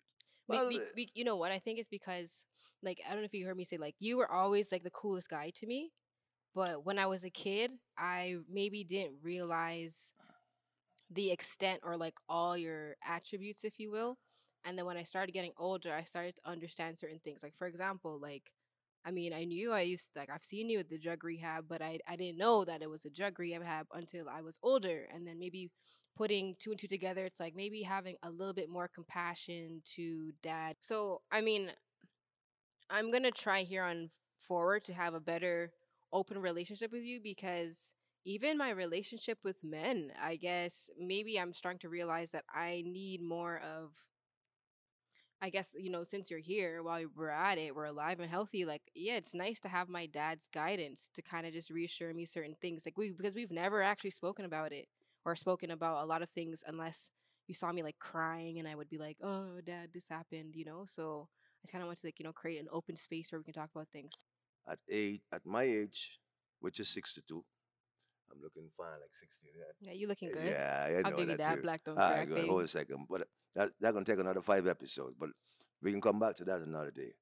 Be- 0.49 0.55
Well, 0.55 0.69
be- 0.69 0.79
uh, 0.79 0.85
be- 0.95 1.11
you 1.15 1.25
know 1.25 1.37
what? 1.37 1.53
I 1.53 1.59
think 1.59 1.79
it's 1.79 1.89
because, 1.89 2.47
like, 2.83 3.01
I 3.07 3.11
don't 3.11 3.19
know 3.21 3.25
if 3.25 3.35
you 3.35 3.47
heard 3.47 3.57
me 3.57 3.65
say, 3.65 3.77
like, 3.79 3.97
you 3.99 4.17
were 4.17 4.31
always 4.31 4.71
like 4.73 4.83
the 4.85 4.91
coolest 4.91 5.29
guy 5.29 5.51
to 5.51 5.67
me. 5.67 5.93
But 6.55 6.85
when 6.85 6.99
I 6.99 7.07
was 7.07 7.25
a 7.25 7.31
kid, 7.31 7.73
I 7.97 8.39
maybe 8.49 8.85
didn't 8.85 9.23
realize 9.23 10.13
the 11.11 11.31
extent 11.31 11.81
or 11.83 11.97
like 11.97 12.15
all 12.29 12.57
your 12.57 12.97
attributes, 13.07 13.65
if 13.65 13.79
you 13.79 13.91
will. 13.91 14.19
And 14.65 14.77
then 14.79 14.87
when 14.87 14.97
I 14.97 15.05
started 15.05 15.33
getting 15.33 15.53
older, 15.57 15.93
I 15.95 16.03
started 16.03 16.37
to 16.37 16.49
understand 16.51 16.99
certain 16.99 17.21
things. 17.21 17.43
Like, 17.43 17.55
for 17.57 17.67
example, 17.67 18.19
like, 18.21 18.53
I 19.05 19.11
mean, 19.11 19.33
I 19.33 19.45
knew 19.45 19.73
I 19.73 19.83
used 19.83 20.11
like 20.17 20.31
I've 20.31 20.45
seen 20.45 20.69
you 20.71 20.78
at 20.81 20.88
the 20.88 20.99
drug 20.99 21.25
rehab, 21.25 21.64
but 21.69 21.83
I 21.83 21.99
I 22.07 22.17
didn't 22.17 22.38
know 22.38 22.64
that 22.64 22.83
it 22.83 22.90
was 22.90 23.05
a 23.05 23.11
drug 23.11 23.38
rehab 23.38 23.87
until 23.93 24.28
I 24.28 24.43
was 24.43 24.59
older. 24.62 25.09
And 25.12 25.26
then 25.26 25.38
maybe 25.38 25.71
putting 26.17 26.57
two 26.59 26.71
and 26.71 26.78
two 26.78 26.88
together, 26.88 27.25
it's 27.25 27.40
like 27.40 27.55
maybe 27.57 27.83
having 27.83 28.17
a 28.23 28.31
little 28.31 28.55
bit 28.55 28.69
more 28.69 28.88
compassion 28.88 29.83
to 29.97 30.33
dad. 30.43 30.76
So 30.81 31.23
I 31.31 31.40
mean, 31.40 31.71
I'm 32.90 33.11
gonna 33.11 33.31
try 33.31 33.62
here 33.62 33.85
on 33.85 34.11
forward 34.38 34.85
to 34.85 34.95
have 34.95 35.14
a 35.14 35.21
better 35.21 35.73
open 36.12 36.38
relationship 36.38 36.93
with 36.93 37.02
you 37.02 37.21
because 37.23 37.95
even 38.25 38.59
my 38.59 38.71
relationship 38.71 39.38
with 39.45 39.64
men, 39.64 40.12
I 40.21 40.37
guess 40.37 40.90
maybe 40.99 41.38
I'm 41.38 41.52
starting 41.52 41.81
to 41.81 41.88
realize 41.88 42.31
that 42.33 42.45
I 42.52 42.83
need 42.87 43.23
more 43.23 43.59
of 43.59 43.93
I 45.40 45.50
guess, 45.50 45.75
you 45.78 45.88
know, 45.90 46.02
since 46.02 46.30
you're 46.30 46.40
here 46.40 46.83
while 46.83 47.07
we're 47.14 47.28
at 47.28 47.59
it, 47.59 47.75
we're 47.75 47.85
alive 47.85 48.18
and 48.18 48.28
healthy, 48.28 48.64
like, 48.64 48.90
yeah, 48.95 49.14
it's 49.14 49.35
nice 49.35 49.61
to 49.61 49.68
have 49.68 49.88
my 49.88 50.07
dad's 50.07 50.49
guidance 50.49 51.09
to 51.14 51.23
kind 51.23 51.47
of 51.47 51.52
just 51.52 51.71
reassure 51.71 52.12
me 52.12 52.25
certain 52.25 52.57
things. 52.61 52.85
Like 52.85 52.99
we 52.99 53.12
because 53.12 53.35
we've 53.37 53.52
never 53.52 53.80
actually 53.83 54.11
spoken 54.11 54.45
about 54.45 54.73
it 54.73 54.88
or 55.25 55.37
spoken 55.37 55.71
about 55.71 56.02
a 56.02 56.07
lot 56.07 56.23
of 56.23 56.30
things 56.30 56.64
unless 56.66 57.12
you 57.47 57.54
saw 57.54 57.73
me 57.73 57.83
like 57.85 57.99
crying 58.00 58.59
and 58.59 58.66
I 58.66 58.75
would 58.75 58.88
be 58.88 58.99
like, 58.99 59.18
Oh, 59.23 59.61
dad, 59.61 59.90
this 59.92 60.09
happened, 60.09 60.57
you 60.57 60.64
know? 60.64 60.85
So 60.87 61.28
I 61.64 61.71
kinda 61.71 61.87
want 61.87 61.99
to 61.99 62.07
like, 62.09 62.18
you 62.18 62.25
know, 62.25 62.33
create 62.33 62.59
an 62.59 62.68
open 62.73 62.97
space 62.97 63.30
where 63.30 63.38
we 63.40 63.45
can 63.45 63.54
talk 63.54 63.71
about 63.73 63.88
things. 63.90 64.25
at 64.66 64.78
age, 64.88 65.23
at 65.33 65.45
my 65.45 65.64
age, 65.64 66.21
which 66.61 66.78
is 66.80 66.88
62, 66.88 67.45
I'm 68.30 68.42
looking 68.42 68.68
fine, 68.76 69.00
like 69.00 69.14
60. 69.14 69.47
Yeah, 69.56 69.64
Yeah, 69.80 69.92
you 69.92 70.08
looking 70.08 70.30
good. 70.30 70.44
yeah 70.44 71.00
I'll 71.04 71.12
give 71.16 71.30
you 71.30 71.37
that 71.37 71.56
too. 71.56 71.62
black 71.62 71.85
don't 71.85 71.99
All 71.99 72.11
right, 72.11 72.28
good. 72.28 72.47
Hold 72.47 72.62
a 72.62 72.68
second. 72.68 73.06
But 73.08 73.23
uh, 73.23 73.25
that, 73.54 73.70
that's 73.80 73.92
going 73.92 74.04
to 74.04 74.12
take 74.12 74.20
another 74.20 74.42
five 74.42 74.66
episodes. 74.66 75.14
But 75.18 75.30
we 75.82 75.90
can 75.90 76.00
come 76.00 76.18
back 76.18 76.35
to 76.37 76.44
that 76.44 76.61
another 76.61 76.90
day. 76.90 77.12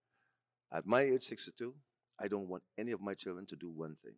At 0.72 0.86
my 0.86 1.02
age, 1.02 1.22
62, 1.25 1.75
I 2.20 2.28
don't 2.28 2.48
want 2.48 2.62
any 2.76 2.92
of 2.92 3.00
my 3.00 3.14
children 3.14 3.46
to 3.46 3.56
do 3.56 3.70
one 3.70 3.96
thing. 4.02 4.14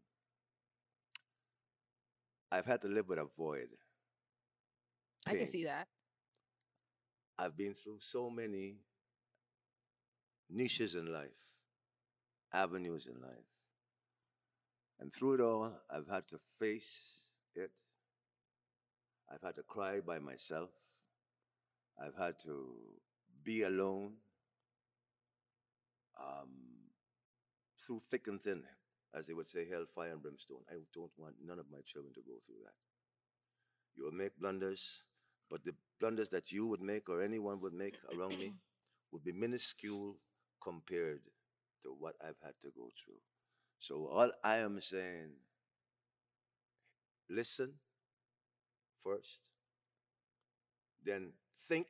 I've 2.50 2.64
had 2.64 2.80
to 2.83 2.88
live 2.88 3.09
with 3.09 3.18
a 3.18 3.26
void. 3.37 3.68
I 5.26 5.35
can 5.35 5.47
see 5.47 5.64
that. 5.64 5.87
I've 7.38 7.57
been 7.57 7.75
through 7.75 7.99
so 8.00 8.30
many 8.30 8.76
niches 10.50 10.95
in 10.95 11.12
life, 11.12 11.28
avenues 12.52 13.07
in 13.07 13.21
life. 13.21 13.45
And 15.00 15.12
through 15.12 15.35
it 15.35 15.40
all, 15.40 15.73
I've 15.90 16.09
had 16.09 16.26
to 16.28 16.38
face 16.59 17.33
it. 17.55 17.71
I've 19.33 19.43
had 19.43 19.57
to 19.57 19.62
cry 19.62 20.00
by 20.00 20.19
myself. 20.19 20.71
I've 22.00 22.17
had 22.17 22.38
to 22.40 22.75
be 23.45 23.62
alone 23.62 24.14
um, 26.19 26.49
through 27.85 28.02
thick 28.11 28.26
and 28.26 28.40
thin, 28.40 28.62
as 29.14 29.26
they 29.26 29.35
would 29.35 29.47
say, 29.47 29.67
hell, 29.69 29.87
fire, 29.95 30.12
and 30.12 30.23
brimstone. 30.23 30.62
I 30.71 30.75
don't 30.93 31.12
want 31.17 31.35
none 31.45 31.59
of 31.59 31.67
my 31.71 31.81
children 31.85 32.12
to 32.14 32.21
go 32.21 32.35
through 32.45 32.62
that. 32.64 32.75
You 33.97 34.05
will 34.05 34.12
make 34.12 34.38
blunders, 34.38 35.02
but 35.50 35.64
the 35.64 35.75
blunders 36.00 36.31
that 36.31 36.52
you 36.52 36.67
would 36.67 36.81
make 36.81 37.09
or 37.09 37.23
anyone 37.23 37.61
would 37.61 37.73
make 37.73 37.97
around 38.17 38.38
me 38.38 38.55
would 39.12 39.25
be 39.25 39.33
minuscule 39.33 40.17
compared 40.62 41.23
to 41.83 41.95
what 41.99 42.14
I've 42.23 42.38
had 42.43 42.55
to 42.62 42.69
go 42.76 42.90
through. 43.05 43.21
So 43.79 44.09
all 44.13 44.31
I 44.43 44.57
am 44.57 44.81
saying, 44.81 45.31
listen 47.31 47.75
first, 49.05 49.41
then 51.05 51.33
think 51.69 51.87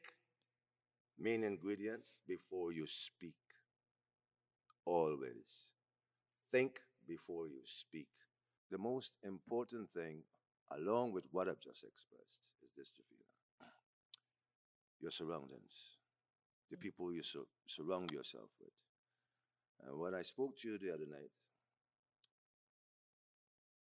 main 1.19 1.43
ingredient 1.45 2.03
before 2.27 2.73
you 2.73 2.87
speak. 2.87 3.35
Always. 4.85 5.73
Think 6.53 6.81
before 7.07 7.49
you 7.49 7.61
speak. 7.65 8.09
The 8.71 8.79
most 8.79 9.17
important 9.25 9.91
thing, 9.91 10.23
along 10.71 11.13
with 11.13 11.25
what 11.33 11.49
I've 11.49 11.61
just 11.61 11.85
expressed, 11.85 12.49
is 12.63 12.71
this, 12.77 12.91
Jafina. 12.91 13.67
Your 15.01 15.11
surroundings, 15.11 15.97
the 16.71 16.77
mm. 16.77 16.81
people 16.81 17.13
you 17.13 17.23
sur- 17.23 17.47
surround 17.67 18.11
yourself 18.11 18.51
with. 18.61 18.73
And 19.87 19.99
when 19.99 20.15
I 20.15 20.23
spoke 20.23 20.59
to 20.59 20.69
you 20.69 20.79
the 20.79 20.93
other 20.93 21.07
night, 21.09 21.31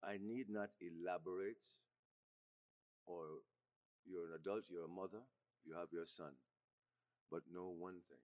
I 0.08 0.18
need 0.22 0.50
not 0.50 0.70
elaborate, 0.80 1.66
or 3.06 3.44
you're 4.06 4.28
an 4.28 4.40
adult, 4.40 4.64
you're 4.70 4.86
a 4.86 4.88
mother, 4.88 5.24
you 5.66 5.74
have 5.76 5.90
your 5.92 6.06
son, 6.06 6.32
but 7.30 7.42
know 7.52 7.74
one 7.78 8.00
thing 8.08 8.24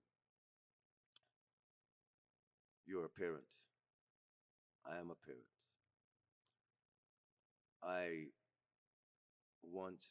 you're 2.85 3.05
a 3.05 3.09
parent. 3.09 3.47
I 4.85 4.99
am 4.99 5.09
a 5.09 5.15
parent. 5.15 5.47
I 7.81 8.27
want 9.63 10.05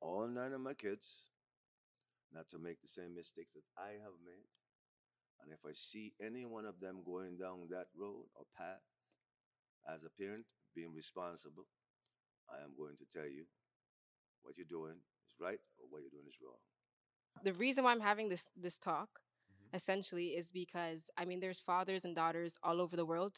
all 0.00 0.26
nine 0.26 0.52
of 0.52 0.60
my 0.60 0.74
kids 0.74 1.30
not 2.32 2.48
to 2.50 2.58
make 2.58 2.80
the 2.80 2.88
same 2.88 3.14
mistakes 3.14 3.52
that 3.54 3.64
I 3.76 3.92
have 4.02 4.16
made. 4.24 4.48
And 5.42 5.52
if 5.52 5.60
I 5.66 5.72
see 5.74 6.12
any 6.24 6.44
one 6.46 6.64
of 6.66 6.80
them 6.80 7.02
going 7.04 7.36
down 7.36 7.68
that 7.70 7.88
road 7.96 8.26
or 8.34 8.44
path, 8.56 8.84
as 9.88 10.02
a 10.04 10.10
parent, 10.20 10.44
being 10.74 10.94
responsible, 10.94 11.66
I 12.50 12.62
am 12.64 12.72
going 12.76 12.96
to 12.96 13.06
tell 13.06 13.28
you 13.28 13.44
what 14.42 14.56
you're 14.58 14.66
doing 14.68 14.96
is 15.26 15.34
right 15.40 15.60
or 15.78 15.86
what 15.90 16.02
you're 16.02 16.10
doing 16.14 16.28
is 16.28 16.38
wrong. 16.42 16.60
The 17.42 17.52
reason 17.52 17.84
why 17.84 17.92
I'm 17.92 18.00
having 18.00 18.28
this 18.28 18.48
this 18.56 18.78
talk 18.78 19.20
Mhm. 19.50 19.70
essentially 19.72 20.36
is 20.36 20.52
because 20.52 21.10
I 21.16 21.24
mean 21.24 21.40
there's 21.40 21.60
fathers 21.60 22.04
and 22.04 22.14
daughters 22.14 22.58
all 22.62 22.80
over 22.80 22.96
the 22.96 23.06
world. 23.06 23.36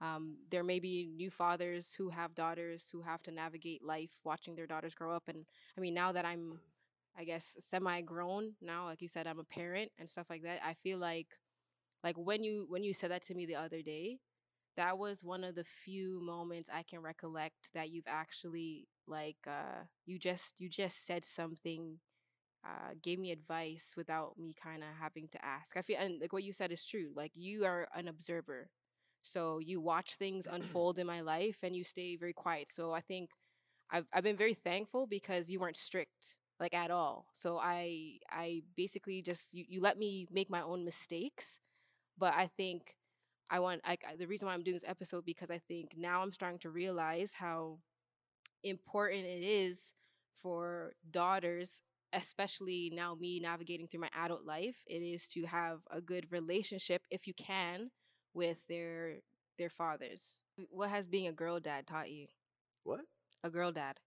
Um, 0.00 0.38
there 0.50 0.64
may 0.64 0.80
be 0.80 1.06
new 1.06 1.30
fathers 1.30 1.94
who 1.94 2.10
have 2.10 2.34
daughters 2.34 2.88
who 2.90 3.02
have 3.02 3.22
to 3.24 3.30
navigate 3.30 3.82
life 3.82 4.18
watching 4.24 4.54
their 4.56 4.66
daughters 4.66 4.94
grow 4.94 5.12
up. 5.14 5.28
And 5.28 5.46
I 5.76 5.80
mean 5.80 5.94
now 5.94 6.12
that 6.12 6.24
I'm 6.24 6.60
I 7.16 7.24
guess 7.24 7.56
semi 7.60 8.00
grown 8.02 8.56
now, 8.60 8.86
like 8.86 9.02
you 9.02 9.08
said, 9.08 9.26
I'm 9.26 9.38
a 9.40 9.44
parent 9.44 9.92
and 9.98 10.08
stuff 10.10 10.30
like 10.30 10.42
that. 10.42 10.60
I 10.64 10.74
feel 10.74 10.98
like 10.98 11.38
like 12.04 12.16
when 12.16 12.42
you 12.44 12.66
when 12.68 12.82
you 12.84 12.94
said 12.94 13.10
that 13.10 13.22
to 13.24 13.34
me 13.34 13.46
the 13.46 13.56
other 13.56 13.82
day, 13.82 14.20
that 14.76 14.98
was 14.98 15.24
one 15.24 15.44
of 15.44 15.54
the 15.54 15.64
few 15.64 16.20
moments 16.22 16.70
I 16.72 16.82
can 16.82 17.00
recollect 17.00 17.72
that 17.74 17.90
you've 17.90 18.08
actually 18.08 18.88
like 19.06 19.36
uh 19.46 19.84
you 20.06 20.18
just 20.18 20.60
you 20.60 20.68
just 20.68 21.06
said 21.06 21.24
something 21.24 21.98
uh 22.64 22.94
gave 23.02 23.18
me 23.18 23.30
advice 23.32 23.94
without 23.96 24.38
me 24.38 24.54
kind 24.60 24.82
of 24.82 24.88
having 25.00 25.28
to 25.28 25.44
ask. 25.44 25.76
I 25.76 25.82
feel 25.82 25.98
and 26.00 26.20
like 26.20 26.32
what 26.32 26.44
you 26.44 26.52
said 26.52 26.72
is 26.72 26.84
true. 26.84 27.10
Like 27.14 27.32
you 27.34 27.64
are 27.64 27.88
an 27.94 28.08
observer. 28.08 28.70
So 29.22 29.58
you 29.58 29.80
watch 29.80 30.16
things 30.16 30.46
unfold 30.50 30.98
in 30.98 31.06
my 31.06 31.20
life 31.22 31.58
and 31.62 31.74
you 31.76 31.84
stay 31.84 32.16
very 32.16 32.32
quiet. 32.34 32.68
So 32.70 32.92
I 32.92 33.00
think 33.00 33.30
I've 33.90 34.06
I've 34.12 34.24
been 34.24 34.36
very 34.36 34.54
thankful 34.54 35.06
because 35.06 35.50
you 35.50 35.60
weren't 35.60 35.76
strict 35.76 36.36
like 36.60 36.74
at 36.74 36.90
all. 36.90 37.26
So 37.32 37.58
I 37.58 38.18
I 38.30 38.62
basically 38.76 39.22
just 39.22 39.54
you, 39.54 39.64
you 39.68 39.80
let 39.80 39.98
me 39.98 40.26
make 40.30 40.50
my 40.50 40.62
own 40.62 40.84
mistakes, 40.84 41.60
but 42.18 42.34
I 42.36 42.46
think 42.46 42.96
I 43.52 43.60
want 43.60 43.82
I, 43.84 43.98
the 44.18 44.26
reason 44.26 44.48
why 44.48 44.54
I'm 44.54 44.64
doing 44.64 44.76
this 44.76 44.88
episode 44.88 45.24
because 45.26 45.50
I 45.50 45.58
think 45.58 45.94
now 45.96 46.22
I'm 46.22 46.32
starting 46.32 46.58
to 46.60 46.70
realize 46.70 47.34
how 47.34 47.78
important 48.64 49.24
it 49.26 49.42
is 49.44 49.94
for 50.34 50.94
daughters 51.10 51.82
especially 52.14 52.90
now 52.94 53.14
me 53.14 53.40
navigating 53.40 53.86
through 53.88 54.00
my 54.00 54.10
adult 54.14 54.44
life 54.44 54.82
it 54.86 54.98
is 54.98 55.28
to 55.28 55.44
have 55.46 55.80
a 55.90 56.00
good 56.00 56.26
relationship 56.30 57.02
if 57.10 57.26
you 57.26 57.34
can 57.34 57.90
with 58.34 58.58
their 58.68 59.16
their 59.58 59.70
fathers 59.70 60.44
what 60.70 60.90
has 60.90 61.06
being 61.06 61.28
a 61.28 61.32
girl 61.32 61.60
dad 61.60 61.86
taught 61.86 62.10
you 62.10 62.26
What? 62.84 63.00
a 63.44 63.50
girl 63.50 63.72
dad 63.72 64.00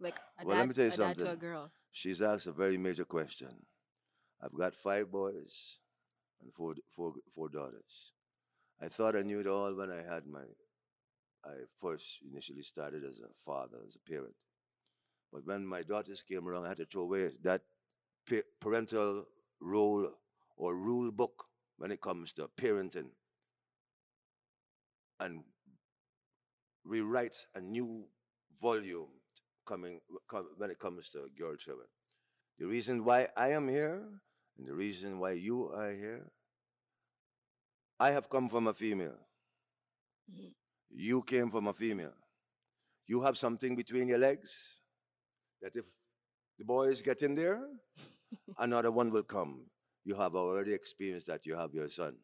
like 0.00 0.20
a 0.38 0.44
Well, 0.44 0.56
dad, 0.56 0.60
let 0.60 0.68
me 0.68 0.74
tell 0.74 0.84
you 0.86 0.90
a 0.92 0.96
dad 0.96 1.18
to 1.18 1.24
a 1.24 1.26
something. 1.26 1.40
girl 1.40 1.72
She's 1.90 2.22
asked 2.22 2.46
a 2.46 2.52
very 2.52 2.78
major 2.78 3.04
question. 3.04 3.66
I've 4.42 4.54
got 4.54 4.74
five 4.74 5.10
boys 5.10 5.80
and 6.42 6.52
four, 6.52 6.74
four, 6.94 7.14
four 7.34 7.48
daughters. 7.48 8.12
I 8.80 8.88
thought 8.88 9.16
I 9.16 9.22
knew 9.22 9.40
it 9.40 9.46
all 9.46 9.74
when 9.74 9.90
I 9.90 10.02
had 10.02 10.26
my, 10.26 10.44
I 11.44 11.54
first 11.80 12.18
initially 12.30 12.62
started 12.62 13.04
as 13.04 13.18
a 13.20 13.28
father, 13.44 13.78
as 13.86 13.96
a 13.96 14.10
parent. 14.10 14.34
But 15.32 15.46
when 15.46 15.66
my 15.66 15.82
daughters 15.82 16.22
came 16.22 16.48
around, 16.48 16.64
I 16.64 16.68
had 16.68 16.78
to 16.78 16.86
throw 16.86 17.02
away 17.02 17.30
that 17.42 17.62
parental 18.60 19.26
role 19.60 20.08
or 20.56 20.76
rule 20.76 21.10
book 21.10 21.44
when 21.76 21.90
it 21.90 22.00
comes 22.00 22.32
to 22.32 22.48
parenting 22.56 23.10
and 25.20 25.42
rewrite 26.84 27.36
a 27.54 27.60
new 27.60 28.04
volume 28.60 29.08
coming 29.66 30.00
when 30.56 30.70
it 30.70 30.78
comes 30.78 31.10
to 31.10 31.28
girl 31.38 31.56
children. 31.56 31.86
The 32.58 32.66
reason 32.66 33.04
why 33.04 33.28
I 33.36 33.50
am 33.50 33.68
here 33.68 34.02
and 34.58 34.66
the 34.66 34.74
reason 34.74 35.18
why 35.20 35.32
you 35.32 35.70
are 35.72 35.90
here, 35.90 36.30
I 38.00 38.10
have 38.10 38.28
come 38.28 38.48
from 38.48 38.66
a 38.66 38.74
female. 38.74 39.18
Mhm. 40.28 40.54
You 40.90 41.22
came 41.22 41.50
from 41.50 41.66
a 41.68 41.72
female. 41.74 42.14
You 43.06 43.22
have 43.22 43.38
something 43.38 43.76
between 43.76 44.08
your 44.08 44.18
legs 44.18 44.80
that 45.60 45.76
if 45.76 45.86
the 46.58 46.64
boys 46.64 47.02
get 47.02 47.22
in 47.22 47.34
there, 47.34 47.60
another 48.58 48.90
one 48.90 49.10
will 49.10 49.24
come. 49.24 49.66
You 50.04 50.14
have 50.16 50.34
already 50.34 50.72
experienced 50.74 51.26
that. 51.28 51.46
You 51.46 51.56
have 51.56 51.74
your 51.74 51.88
son. 51.88 52.18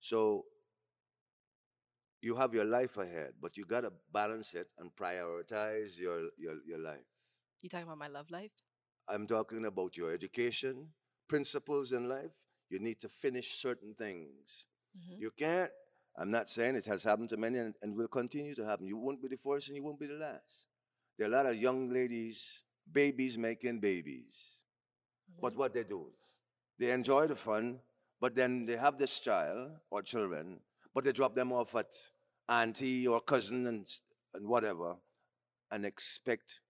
So 0.00 0.46
you 2.22 2.34
have 2.36 2.54
your 2.54 2.64
life 2.64 2.96
ahead, 2.96 3.32
but 3.40 3.56
you 3.56 3.64
gotta 3.64 3.92
balance 4.12 4.54
it 4.54 4.68
and 4.78 4.94
prioritize 4.96 5.98
your, 5.98 6.28
your, 6.38 6.56
your 6.66 6.78
life. 6.78 7.04
you 7.62 7.68
talking 7.68 7.86
about 7.86 7.98
my 7.98 8.08
love 8.08 8.30
life 8.30 8.52
I'm 9.08 9.26
talking 9.26 9.66
about 9.66 9.96
your 9.96 10.12
education, 10.12 10.88
principles 11.28 11.92
in 11.92 12.08
life. 12.08 12.30
You 12.70 12.78
need 12.78 13.00
to 13.00 13.08
finish 13.08 13.54
certain 13.56 13.94
things. 13.94 14.66
Mhm. 14.96 15.20
You 15.20 15.30
can't, 15.30 15.70
I'm 16.16 16.30
not 16.30 16.48
saying 16.48 16.76
it 16.76 16.86
has 16.86 17.02
happened 17.02 17.28
to 17.30 17.36
many 17.36 17.58
and, 17.58 17.74
and 17.82 17.96
will 17.96 18.08
continue 18.08 18.54
to 18.54 18.64
happen. 18.64 18.86
You 18.86 18.96
won't 18.96 19.20
be 19.22 19.28
the 19.28 19.36
first 19.36 19.68
and 19.68 19.76
you 19.76 19.82
won't 19.82 20.00
be 20.00 20.06
the 20.06 20.14
last. 20.14 20.66
There 21.18 21.26
are 21.28 21.32
a 21.32 21.36
lot 21.36 21.46
of 21.46 21.56
young 21.56 21.90
ladies, 21.92 22.64
babies 22.90 23.36
making 23.38 23.80
babies. 23.80 24.62
But 25.40 25.54
Mhm. 25.54 25.56
what 25.56 25.74
they 25.74 25.84
do, 25.84 26.12
they 26.78 26.90
enjoy 26.92 27.26
the 27.26 27.36
fun, 27.36 27.80
but 28.20 28.34
then 28.34 28.66
they 28.66 28.76
have 28.76 28.98
this 28.98 29.20
child 29.20 29.80
or 29.90 30.02
children, 30.02 30.60
but 30.94 31.04
they 31.04 31.12
drop 31.12 31.34
them 31.34 31.52
off 31.52 31.74
at 31.76 31.92
auntie 32.48 33.06
or 33.06 33.20
cousin 33.20 33.66
and, 33.66 33.86
and 34.34 34.46
whatever, 34.46 34.96
and 35.70 35.84
expect 35.86 36.62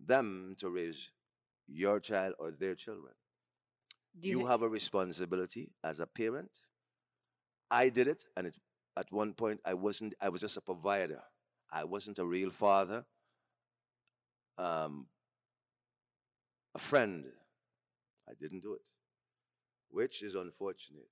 them 0.00 0.56
to 0.58 0.70
raise 0.70 1.10
your 1.66 2.00
child 2.00 2.34
or 2.38 2.50
their 2.52 2.74
children. 2.74 3.14
do 4.18 4.28
You, 4.28 4.40
thi- 4.40 4.46
have 4.46 4.62
a 4.62 4.68
responsibility 4.68 5.72
as 5.84 6.00
a 6.00 6.06
parent. 6.06 6.50
I 7.70 7.88
did 7.88 8.08
it, 8.08 8.24
and 8.36 8.46
it, 8.46 8.54
at 8.96 9.10
one 9.10 9.32
point 9.34 9.60
I 9.64 9.74
wasn't. 9.74 10.14
I 10.20 10.28
was 10.28 10.40
just 10.40 10.56
a 10.56 10.60
provider. 10.60 11.22
I 11.72 11.84
wasn't 11.84 12.18
a 12.18 12.26
real 12.26 12.50
father. 12.50 13.04
Um, 14.58 15.06
a 16.74 16.78
friend. 16.78 17.24
I 18.28 18.34
didn't 18.40 18.60
do 18.60 18.74
it, 18.74 18.88
which 19.90 20.22
is 20.22 20.34
unfortunate. 20.34 21.08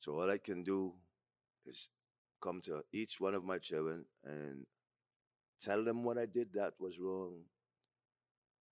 So 0.00 0.12
all 0.20 0.30
I 0.30 0.38
can 0.38 0.62
do 0.62 0.94
is 1.66 1.90
come 2.42 2.60
to 2.62 2.82
each 2.92 3.20
one 3.20 3.34
of 3.34 3.44
my 3.44 3.58
children 3.58 4.04
and 4.24 4.66
tell 5.60 5.84
them 5.84 6.04
what 6.04 6.18
I 6.18 6.26
did 6.26 6.52
that 6.54 6.74
was 6.78 6.98
wrong. 6.98 7.44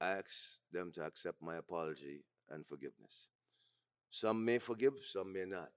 Ask 0.00 0.60
them 0.72 0.90
to 0.92 1.02
accept 1.04 1.42
my 1.42 1.56
apology 1.56 2.24
and 2.48 2.66
forgiveness. 2.66 3.28
Some 4.10 4.44
may 4.44 4.58
forgive, 4.58 4.94
some 5.04 5.32
may 5.32 5.44
not. 5.44 5.72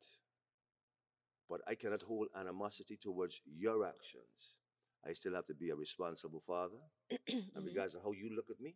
But 1.49 1.61
I 1.67 1.75
cannot 1.75 2.01
hold 2.03 2.29
animosity 2.35 2.97
towards 2.97 3.41
your 3.45 3.85
actions. 3.85 4.61
I 5.05 5.13
still 5.13 5.35
have 5.35 5.45
to 5.45 5.53
be 5.53 5.69
a 5.69 5.75
responsible 5.75 6.41
father. 6.45 6.79
And 7.55 7.63
Mhm. 7.63 7.65
regardless 7.65 7.95
of 7.95 8.03
how 8.03 8.11
you 8.11 8.29
look 8.35 8.49
at 8.49 8.59
me, 8.59 8.75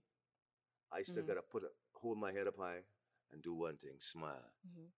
I 0.92 1.04
still 1.04 1.24
Mhm. 1.24 1.24
gotta 1.24 1.42
put 1.42 1.64
a, 1.64 1.70
hold 1.94 2.18
my 2.20 2.32
head 2.32 2.48
up 2.48 2.58
high 2.58 2.82
and 3.32 3.42
do 3.42 3.54
one 3.54 3.78
thing: 3.78 3.98
smile. 4.00 4.52
Mhm. 4.66 4.92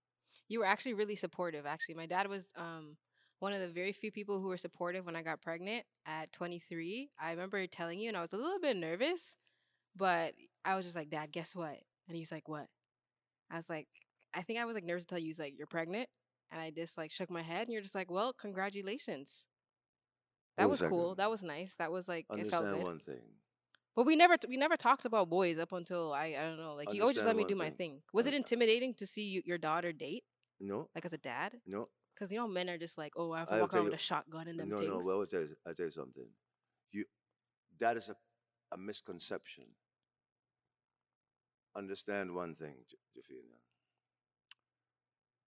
You 0.49 0.59
were 0.59 0.65
actually 0.65 0.93
really 0.93 1.15
supportive. 1.15 1.65
Actually, 1.65 1.95
my 1.95 2.05
dad 2.05 2.27
was 2.27 2.51
um 2.55 2.97
one 3.39 3.53
of 3.53 3.59
the 3.61 3.69
very 3.69 3.91
few 3.93 4.11
people 4.11 4.41
who 4.41 4.47
were 4.49 4.57
supportive 4.57 5.05
when 5.05 5.15
I 5.15 5.23
got 5.23 5.41
pregnant 5.41 5.85
at 6.05 6.31
23. 6.31 7.11
I 7.19 7.31
remember 7.31 7.65
telling 7.67 7.99
you, 7.99 8.09
and 8.09 8.17
I 8.17 8.21
was 8.21 8.33
a 8.33 8.37
little 8.37 8.59
bit 8.59 8.77
nervous, 8.77 9.37
but 9.95 10.33
I 10.65 10.75
was 10.75 10.85
just 10.85 10.95
like, 10.95 11.09
"Dad, 11.09 11.31
guess 11.31 11.55
what?" 11.55 11.77
And 12.07 12.17
he's 12.17 12.31
like, 12.31 12.47
"What?" 12.47 12.67
I 13.51 13.57
was 13.57 13.69
like, 13.69 13.87
"I 14.33 14.41
think 14.41 14.59
I 14.59 14.65
was 14.65 14.75
like 14.75 14.83
nervous 14.83 15.05
to 15.05 15.09
tell 15.09 15.19
you, 15.19 15.25
he's 15.27 15.39
like, 15.39 15.55
you're 15.57 15.67
pregnant," 15.67 16.09
and 16.51 16.61
I 16.61 16.71
just 16.71 16.97
like 16.97 17.11
shook 17.11 17.29
my 17.31 17.41
head, 17.41 17.63
and 17.67 17.73
you're 17.73 17.81
just 17.81 17.95
like, 17.95 18.11
"Well, 18.11 18.33
congratulations." 18.33 19.47
That 20.57 20.69
was 20.69 20.81
cool. 20.81 21.15
That 21.15 21.29
was 21.29 21.41
nice. 21.43 21.75
That 21.75 21.91
was 21.91 22.07
like 22.07 22.25
it 22.29 22.47
felt 22.47 22.65
Understand 22.65 22.75
good. 22.75 22.83
one 22.83 22.99
thing. 22.99 23.21
But 23.95 24.05
we 24.05 24.15
never 24.15 24.37
t- 24.37 24.47
we 24.47 24.57
never 24.57 24.77
talked 24.77 25.05
about 25.05 25.29
boys 25.29 25.57
up 25.57 25.71
until 25.71 26.13
I 26.13 26.35
I 26.37 26.43
don't 26.43 26.57
know. 26.57 26.75
Like 26.75 26.93
you 26.93 27.01
always 27.01 27.15
just 27.15 27.27
let 27.27 27.35
me 27.35 27.45
do 27.45 27.55
my 27.55 27.69
thing. 27.69 27.77
thing. 27.77 28.01
Was 28.13 28.27
it 28.27 28.33
intimidating 28.33 28.93
to 28.95 29.07
see 29.07 29.23
you, 29.23 29.41
your 29.45 29.57
daughter 29.57 29.91
date 29.93 30.23
No, 30.59 30.89
like 30.95 31.05
as 31.05 31.13
a 31.13 31.17
dad? 31.17 31.59
no, 31.65 31.89
Because 32.13 32.31
you 32.31 32.37
know 32.37 32.47
men 32.47 32.69
are 32.69 32.77
just 32.77 32.97
like, 32.97 33.13
oh, 33.15 33.31
I 33.31 33.39
have 33.39 33.47
to 33.49 33.55
I'll 33.55 33.61
walk 33.61 33.73
around 33.73 33.85
with 33.85 33.93
a 33.93 33.97
shotgun 33.97 34.47
and 34.47 34.59
them 34.59 34.69
no, 34.69 34.77
things. 34.77 34.89
no. 34.89 34.99
Well, 34.99 35.19
I'll 35.21 35.25
tell, 35.25 35.41
you, 35.41 35.47
I'll 35.65 35.73
tell 35.73 35.85
you 35.85 35.91
something. 35.91 36.27
You, 36.91 37.05
that 37.79 37.97
is 37.97 38.09
a, 38.09 38.15
a 38.71 38.77
misconception. 38.77 39.65
Understand 41.75 42.33
one 42.33 42.55
thing, 42.55 42.75
Jafina. 43.17 43.57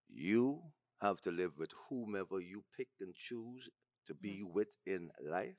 You 0.09 0.61
have 1.01 1.21
to 1.23 1.31
live 1.31 1.59
with 1.59 1.73
whomever 1.89 2.41
you 2.41 2.65
pick 2.77 2.89
and 3.01 3.15
choose 3.15 3.69
to 4.07 4.15
mm-hmm. 4.15 4.23
be 4.23 4.43
with 4.45 4.77
in 4.87 5.11
life. 5.29 5.57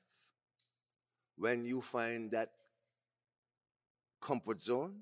When 1.36 1.64
you 1.64 1.80
find 1.80 2.30
that 2.30 2.50
comfort 4.20 4.60
zone, 4.60 5.00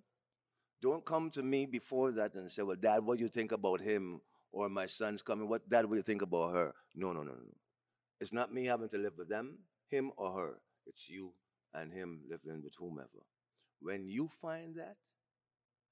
don't 0.80 1.04
come 1.04 1.30
to 1.30 1.42
me 1.42 1.66
before 1.66 2.10
that 2.12 2.34
and 2.34 2.50
say, 2.50 2.62
"Well, 2.62 2.76
Dad, 2.76 3.04
what 3.04 3.18
do 3.18 3.24
you 3.24 3.28
think 3.28 3.52
about 3.52 3.80
him?" 3.80 4.20
Or 4.50 4.68
my 4.68 4.86
son's 4.86 5.22
coming. 5.22 5.48
What, 5.48 5.66
Dad, 5.68 5.86
what 5.86 5.92
do 5.92 5.96
you 5.96 6.02
think 6.02 6.22
about 6.22 6.54
her? 6.54 6.74
No, 6.94 7.12
no, 7.12 7.22
no, 7.22 7.32
no, 7.32 7.38
no. 7.38 7.56
It's 8.20 8.32
not 8.32 8.52
me 8.52 8.66
having 8.66 8.88
to 8.90 8.98
live 8.98 9.14
with 9.16 9.28
them, 9.28 9.58
him 9.88 10.12
or 10.16 10.32
her. 10.32 10.60
It's 10.86 11.08
you 11.08 11.32
and 11.74 11.92
him 11.92 12.20
living 12.28 12.62
with 12.62 12.74
whomever. 12.78 13.26
When 13.80 14.08
you 14.08 14.28
find 14.28 14.76
that 14.76 14.96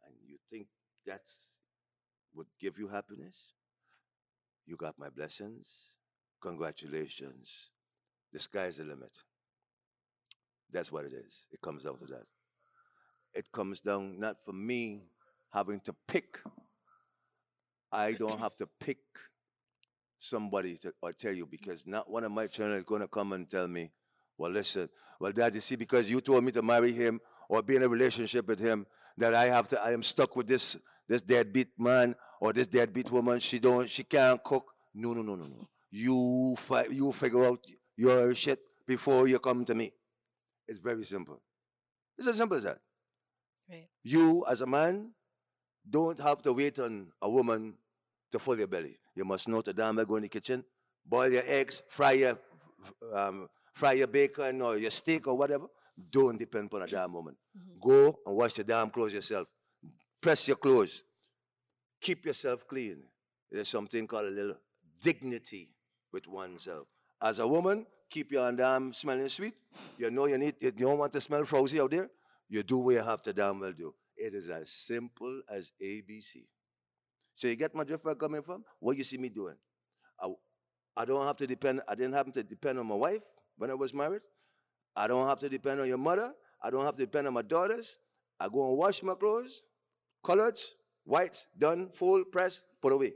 and 0.07 0.14
you 0.25 0.37
think 0.51 0.69
that's 1.07 1.53
would 2.35 2.47
give 2.61 2.79
you 2.79 2.87
happiness, 2.87 3.37
you 4.66 4.77
got 4.77 4.99
my 4.99 5.09
blessings. 5.09 5.95
Congratulations. 6.40 7.71
The 8.33 8.38
sky's 8.38 8.77
the 8.77 8.85
limit. 8.85 9.16
That's 10.71 10.93
what 10.93 11.05
it 11.05 11.12
is. 11.12 11.47
It 11.51 11.61
comes 11.61 11.85
down 11.85 11.99
to 11.99 12.07
that. 12.07 12.27
It 13.35 13.51
comes 13.53 13.81
down 13.81 14.19
not 14.21 14.37
for 14.45 14.53
me 14.53 15.03
having 15.53 15.81
to 15.81 15.95
pick. 16.07 16.38
I 17.93 18.12
don't 18.12 18.38
have 18.38 18.55
to 18.57 18.69
pick 18.79 18.99
somebody 20.19 20.77
to 20.77 20.93
or 21.03 21.12
tell 21.12 21.33
you 21.33 21.47
because 21.47 21.85
not 21.87 22.09
one 22.09 22.25
of 22.25 22.31
my 22.31 22.47
children 22.47 22.79
is 22.79 22.85
going 22.85 23.01
to 23.01 23.09
come 23.09 23.33
and 23.33 23.49
tell 23.51 23.66
me, 23.66 23.90
well, 24.40 24.50
listen, 24.50 24.88
well, 25.20 25.33
Dad, 25.33 25.55
you 25.55 25.61
see, 25.61 25.76
because 25.76 26.11
you 26.11 26.20
told 26.22 26.42
me 26.42 26.50
to 26.53 26.62
marry 26.62 26.92
him 26.92 27.20
or 27.48 27.62
be 27.62 27.76
in 27.76 27.83
a 27.83 27.88
relationship 27.88 28.48
with 28.48 28.59
him, 28.59 28.87
that 29.18 29.35
I 29.35 29.46
have 29.46 29.68
to, 29.68 29.81
I 29.81 29.92
am 29.92 30.03
stuck 30.03 30.35
with 30.35 30.46
this 30.46 30.79
this 31.07 31.22
deadbeat 31.22 31.68
man 31.79 32.14
or 32.40 32.53
this 32.53 32.66
deadbeat 32.66 33.11
woman. 33.11 33.38
She 33.40 33.59
don't, 33.59 33.88
she 33.88 34.03
can't 34.03 34.42
cook. 34.42 34.72
No, 34.94 35.12
no, 35.12 35.22
no, 35.22 35.35
no, 35.35 35.44
no. 35.44 35.68
You 35.90 36.55
fi- 36.57 36.87
you 36.90 37.12
figure 37.12 37.44
out 37.44 37.62
your 37.96 38.35
shit 38.35 38.64
before 38.87 39.29
you 39.29 39.38
come 39.40 39.64
to 39.66 39.74
me. 39.74 39.92
It's 40.66 40.79
very 40.79 41.05
simple. 41.05 41.42
It's 42.16 42.29
as 42.29 42.37
simple 42.37 42.57
as 42.57 42.62
that. 42.62 42.79
Right. 43.68 43.88
You, 44.05 44.46
as 44.48 44.62
a 44.62 44.66
man, 44.66 45.11
don't 45.88 46.18
have 46.18 46.40
to 46.42 46.53
wait 46.55 46.79
on 46.79 47.09
a 47.20 47.29
woman 47.29 47.74
to 48.33 48.38
fill 48.38 48.57
your 48.57 48.68
belly. 48.68 48.98
You 49.14 49.24
must 49.24 49.48
know 49.48 49.61
to 49.61 49.72
damn 49.72 49.96
well 49.96 50.07
go 50.07 50.16
in 50.16 50.22
the 50.22 50.29
kitchen, 50.29 50.64
boil 51.05 51.31
your 51.31 51.42
eggs, 51.44 51.83
fry 51.88 52.12
your, 52.12 52.38
um, 53.12 53.48
fry 53.81 53.93
your 53.95 54.07
bacon 54.09 54.61
or 54.61 54.77
your 54.77 54.90
steak 54.90 55.27
or 55.27 55.35
whatever. 55.37 55.66
Don't 56.11 56.38
depend 56.38 56.73
on 56.75 56.83
a 56.83 56.87
damn 56.87 57.12
woman. 57.12 57.37
Mhm. 57.57 57.81
Go 57.81 58.19
and 58.27 58.37
wash 58.37 58.59
your 58.59 58.64
damn 58.64 58.90
clothes 58.90 59.14
yourself. 59.14 59.49
Press 60.21 60.47
your 60.49 60.57
clothes. 60.59 61.03
Keep 62.01 62.27
yourself 62.27 62.66
clean. 62.66 63.03
There's 63.51 63.69
something 63.69 64.07
called 64.07 64.27
a 64.27 64.31
little 64.31 64.57
dignity 65.03 65.75
with 66.12 66.27
oneself. 66.27 66.87
As 67.21 67.38
a 67.38 67.47
woman, 67.47 67.87
keep 68.09 68.33
your 68.33 68.53
damn 68.53 68.93
smelling 68.93 69.29
sweet. 69.29 69.55
You 69.99 70.11
know 70.11 70.27
you 70.27 70.38
need 70.38 70.57
you 70.61 70.71
don't 70.73 70.99
want 70.99 71.12
to 71.12 71.21
smell 71.21 71.45
frowsy 71.45 71.81
out 71.81 71.90
there. 71.90 72.11
You 72.49 72.62
do 72.62 72.79
what 72.79 72.95
you 72.95 73.03
have 73.03 73.23
to 73.23 73.33
damn 73.33 73.61
well 73.61 73.73
do. 73.73 73.95
It 74.16 74.35
is 74.35 74.51
as 74.51 74.71
simple 74.71 75.43
as 75.49 75.73
ABC. 75.81 76.47
So 77.35 77.49
you 77.49 77.57
get 77.57 77.75
my 77.75 77.85
drift 77.85 78.05
where 78.05 78.12
I'm 78.12 78.19
coming 78.19 78.43
from? 78.43 78.64
What 78.79 78.97
you 78.99 79.05
see 79.05 79.16
me 79.19 79.31
doing? 79.31 79.57
I, 80.23 80.27
I 80.97 81.05
don't 81.07 81.25
have 81.25 81.37
to 81.37 81.47
depend, 81.47 81.81
I 81.88 81.95
didn't 81.95 82.12
have 82.14 82.31
to 82.33 82.43
depend 82.43 82.79
on 82.79 82.87
my 82.87 82.95
wife 82.95 83.23
when 83.61 83.70
I 83.70 83.75
was 83.75 83.92
married. 83.92 84.23
I 84.96 85.07
don't 85.07 85.29
have 85.29 85.38
to 85.40 85.49
depend 85.49 85.81
on 85.81 85.87
your 85.87 85.99
mother. 85.99 86.33
I 86.62 86.70
don't 86.70 86.85
have 86.85 86.94
to 86.96 87.03
depend 87.03 87.27
on 87.27 87.35
my 87.35 87.42
daughters. 87.42 87.99
I 88.40 88.49
go 88.49 88.68
and 88.68 88.77
wash 88.79 89.03
my 89.03 89.14
clothes, 89.14 89.62
colors, 90.25 90.73
whites, 91.05 91.46
done, 91.59 91.90
full, 91.92 92.25
press, 92.25 92.62
put 92.83 92.92
away. 92.92 93.12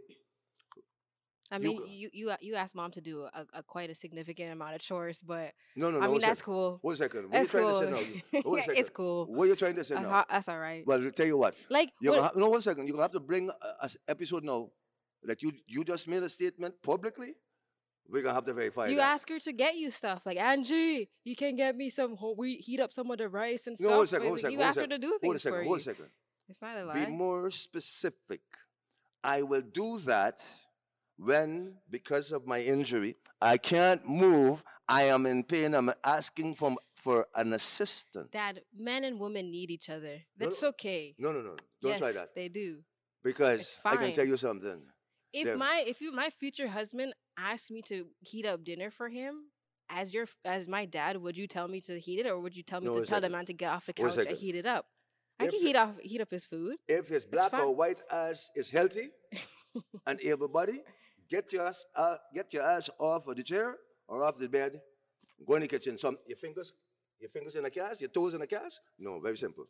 I 1.51 1.59
mean, 1.59 1.79
go- 1.79 1.85
you 1.87 2.09
you 2.13 2.33
you 2.41 2.55
asked 2.57 2.75
mom 2.75 2.91
to 2.93 3.01
do 3.01 3.23
a, 3.23 3.47
a 3.55 3.63
quite 3.63 3.89
a 3.91 3.95
significant 3.95 4.53
amount 4.53 4.75
of 4.75 4.81
chores, 4.81 5.21
but 5.21 5.53
No, 5.77 5.91
no, 5.91 5.99
no. 5.99 6.05
I 6.05 6.09
mean 6.09 6.21
that's 6.21 6.39
second. 6.41 6.53
cool. 6.53 6.79
One 6.83 6.97
second. 6.97 7.23
What 7.25 7.33
That's 7.33 7.55
are 7.55 7.59
you 7.61 7.65
cool. 7.65 7.81
trying 7.81 7.93
to 7.93 7.97
say 7.97 8.41
now? 8.45 8.57
Second. 8.61 8.77
it's 8.79 8.91
cool. 8.91 9.27
What 9.27 9.45
are 9.45 9.47
you 9.49 9.57
trying 9.57 9.77
to 9.77 9.85
say 9.85 9.95
That's, 9.99 10.07
uh-huh. 10.07 10.17
now? 10.17 10.25
that's 10.35 10.49
all 10.49 10.59
right. 10.59 10.85
Well, 10.87 11.03
I'll 11.05 11.11
tell 11.13 11.27
you 11.27 11.37
what. 11.39 11.55
Like, 11.71 11.91
You're 12.01 12.13
what- 12.13 12.19
gonna 12.21 12.29
ha- 12.35 12.39
no, 12.41 12.49
one 12.51 12.61
second. 12.61 12.87
You're 12.87 12.97
going 12.97 13.09
to 13.09 13.13
have 13.13 13.21
to 13.21 13.27
bring 13.33 13.51
a, 13.51 13.67
a 13.83 13.85
s- 13.85 13.97
episode 14.09 14.43
now 14.45 14.71
that 15.25 15.43
you, 15.43 15.53
you 15.67 15.85
just 15.85 16.09
made 16.09 16.23
a 16.23 16.29
statement 16.29 16.75
publicly. 16.83 17.35
We're 18.09 18.23
to 18.23 18.33
have 18.35 18.45
to 18.45 18.53
verify 18.53 18.89
you 18.89 18.97
that. 18.97 19.15
ask 19.15 19.29
her 19.31 19.39
to 19.41 19.53
get 19.53 19.77
you 19.77 19.91
stuff 19.91 20.27
like 20.27 20.39
Angie, 20.39 21.09
you 21.25 21.35
can 21.35 21.57
get 21.57 21.77
me 21.77 21.89
some 21.91 22.17
whole 22.17 22.37
wheat, 22.37 22.61
heat 22.61 22.81
up 22.81 22.93
some 22.93 23.11
of 23.11 23.19
the 23.19 23.29
rice 23.29 23.67
and 23.67 23.77
no, 23.81 23.87
stuff. 23.87 23.93
hold 23.95 24.05
a 24.05 24.07
second, 24.09 24.27
hold 24.27 24.37
a 24.37 24.41
second. 24.41 24.59
you 24.59 24.63
ask 24.63 24.81
her 24.81 24.87
to 24.87 24.99
do 24.99 25.07
Hold 25.09 25.17
a 25.17 25.19
things 25.21 25.43
second, 25.43 25.59
for 25.59 25.65
hold 25.65 25.77
a 25.77 25.79
you. 25.79 25.83
second. 25.83 26.07
It's 26.49 26.63
not 26.63 26.77
a 26.77 26.85
lie. 26.85 27.05
Be 27.07 27.11
more 27.11 27.51
specific. 27.51 28.43
I 29.23 29.43
will 29.43 29.63
do 29.63 29.99
that 30.01 30.45
when, 31.17 31.77
because 31.91 32.33
of 32.33 32.47
my 32.47 32.61
injury, 32.61 33.17
I 33.41 33.57
can't 33.57 34.07
move. 34.07 34.63
I 34.87 35.05
am 35.05 35.25
in 35.25 35.43
pain. 35.45 35.75
I'm 35.75 35.91
asking 36.05 36.57
for, 36.57 36.75
for 36.95 37.27
an 37.35 37.55
assistant. 37.55 38.33
Dad, 38.33 38.61
men 38.77 39.05
and 39.05 39.19
women 39.19 39.51
need 39.51 39.71
each 39.71 39.89
other. 39.89 40.19
That's 40.37 40.61
no. 40.63 40.69
okay. 40.71 41.15
No, 41.19 41.33
no, 41.33 41.41
no. 41.41 41.57
Don't 41.81 41.93
yes, 41.93 42.01
try 42.01 42.13
that. 42.13 42.35
They 42.35 42.49
do. 42.49 42.81
Because 43.23 43.79
I 43.85 43.97
can 43.97 44.13
tell 44.13 44.27
you 44.27 44.37
something. 44.37 44.83
If 45.33 45.47
There- 45.47 45.57
my 45.57 45.83
if 45.87 46.01
you 46.03 46.13
my 46.13 46.29
future 46.31 46.69
husband 46.69 47.15
asked 47.39 47.71
me 47.71 47.83
to 47.83 48.07
heat 48.21 48.47
up 48.47 48.65
dinner 48.65 48.91
for 48.91 49.09
him 49.09 49.45
as 49.89 50.15
your 50.15 50.27
as 50.45 50.67
my 50.69 50.85
dad, 50.87 51.17
would 51.17 51.37
you 51.37 51.47
tell 51.47 51.69
me 51.69 51.81
to 51.83 51.99
heat 51.99 52.21
it 52.21 52.27
or 52.29 52.39
would 52.41 52.57
you 52.57 52.63
tell 52.63 52.81
me 52.81 52.87
No, 52.89 52.95
to 53.01 53.07
tell 53.07 53.21
the 53.21 53.29
man 53.31 53.45
to 53.47 53.53
get 53.53 53.71
off 53.71 53.87
the 53.87 53.93
couch 53.93 54.17
and 54.17 54.37
heat 54.37 54.55
it 54.55 54.67
up? 54.67 54.87
I 55.41 55.45
If 55.45 55.51
can 55.51 55.61
heat 55.61 55.77
off 55.77 55.99
heat 56.01 56.21
up 56.21 56.31
his 56.31 56.47
food. 56.47 56.77
If 56.89 57.09
his 57.09 57.27
black 57.27 57.51
fine. 57.51 57.61
or 57.63 57.75
white 57.75 58.01
ass 58.11 58.51
is 58.55 58.71
healthy 58.71 59.11
and 60.07 60.21
able 60.21 60.49
body, 60.49 60.81
get 61.29 61.53
your 61.53 61.67
ass 61.67 61.85
uh, 61.97 62.17
get 62.33 62.53
your 62.53 62.63
ass 62.63 62.89
off 62.99 63.27
of 63.27 63.37
the 63.37 63.43
chair 63.43 63.77
or 64.09 64.25
off 64.25 64.37
the 64.37 64.49
bed. 64.49 64.81
Go 65.47 65.55
in 65.57 65.63
the 65.63 65.69
kitchen. 65.69 65.99
Some 65.99 66.17
your 66.27 66.37
fingers, 66.39 66.73
your 67.21 67.31
fingers 67.31 67.57
in 67.57 67.65
the 67.65 67.71
cast, 67.71 68.01
your 68.01 68.11
toes 68.11 68.35
in 68.35 68.41
the 68.41 68.47
cast. 68.47 68.81
No, 68.99 69.19
very 69.21 69.37
simple. 69.37 69.67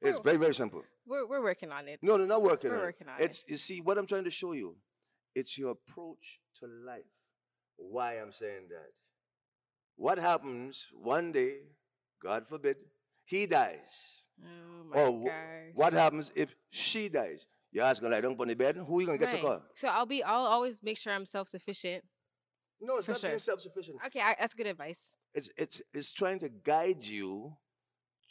It's 0.00 0.16
Oh. 0.18 0.22
very 0.22 0.36
very 0.36 0.54
simple. 0.54 0.84
We're 1.06 1.26
we're 1.26 1.42
working 1.42 1.72
on 1.72 1.88
it. 1.88 1.98
No, 2.02 2.16
no, 2.16 2.24
not 2.24 2.40
working. 2.40 2.70
We're 2.70 2.76
on 2.76 2.82
it. 2.82 2.86
working 2.86 3.08
on 3.08 3.20
it. 3.20 3.24
It's 3.24 3.44
you 3.48 3.56
see 3.56 3.80
what 3.80 3.98
I'm 3.98 4.06
trying 4.06 4.24
to 4.24 4.30
show 4.30 4.52
you. 4.52 4.76
It's 5.38 5.56
your 5.56 5.70
approach 5.78 6.40
to 6.58 6.66
life. 6.66 7.14
Why 7.76 8.14
I'm 8.14 8.32
saying 8.32 8.66
that. 8.70 8.90
What 9.96 10.18
happens 10.18 10.86
one 10.92 11.30
day, 11.32 11.52
God 12.22 12.46
forbid, 12.46 12.76
he 13.24 13.46
dies. 13.46 14.26
Oh 14.42 14.84
my 14.84 14.96
Or 14.98 15.12
gosh. 15.12 15.74
what 15.74 15.92
happens 15.92 16.32
if 16.34 16.54
she 16.70 17.08
dies? 17.08 17.46
You 17.70 17.82
ask 17.82 18.02
her, 18.02 18.08
lie 18.08 18.20
down 18.20 18.36
on 18.38 18.48
the 18.48 18.54
bed, 18.56 18.76
who 18.76 19.00
you 19.00 19.06
gonna 19.06 19.18
get 19.18 19.26
Right. 19.30 19.40
to 19.40 19.46
call? 19.46 19.62
So 19.74 19.88
I'll 19.88 20.06
be 20.06 20.22
I'll 20.24 20.46
always 20.46 20.82
make 20.82 20.98
sure 20.98 21.12
I'm 21.12 21.26
self 21.26 21.48
sufficient. 21.48 22.04
No, 22.80 22.96
it's 22.96 23.06
For 23.06 23.12
not 23.12 23.22
being 23.22 23.38
self-sufficient. 23.38 23.98
Okay, 24.06 24.20
I, 24.20 24.34
that's 24.38 24.54
good 24.54 24.66
advice. 24.66 25.14
It's 25.34 25.50
it's 25.56 25.82
it's 25.92 26.12
trying 26.12 26.38
to 26.40 26.48
guide 26.48 27.04
you 27.04 27.56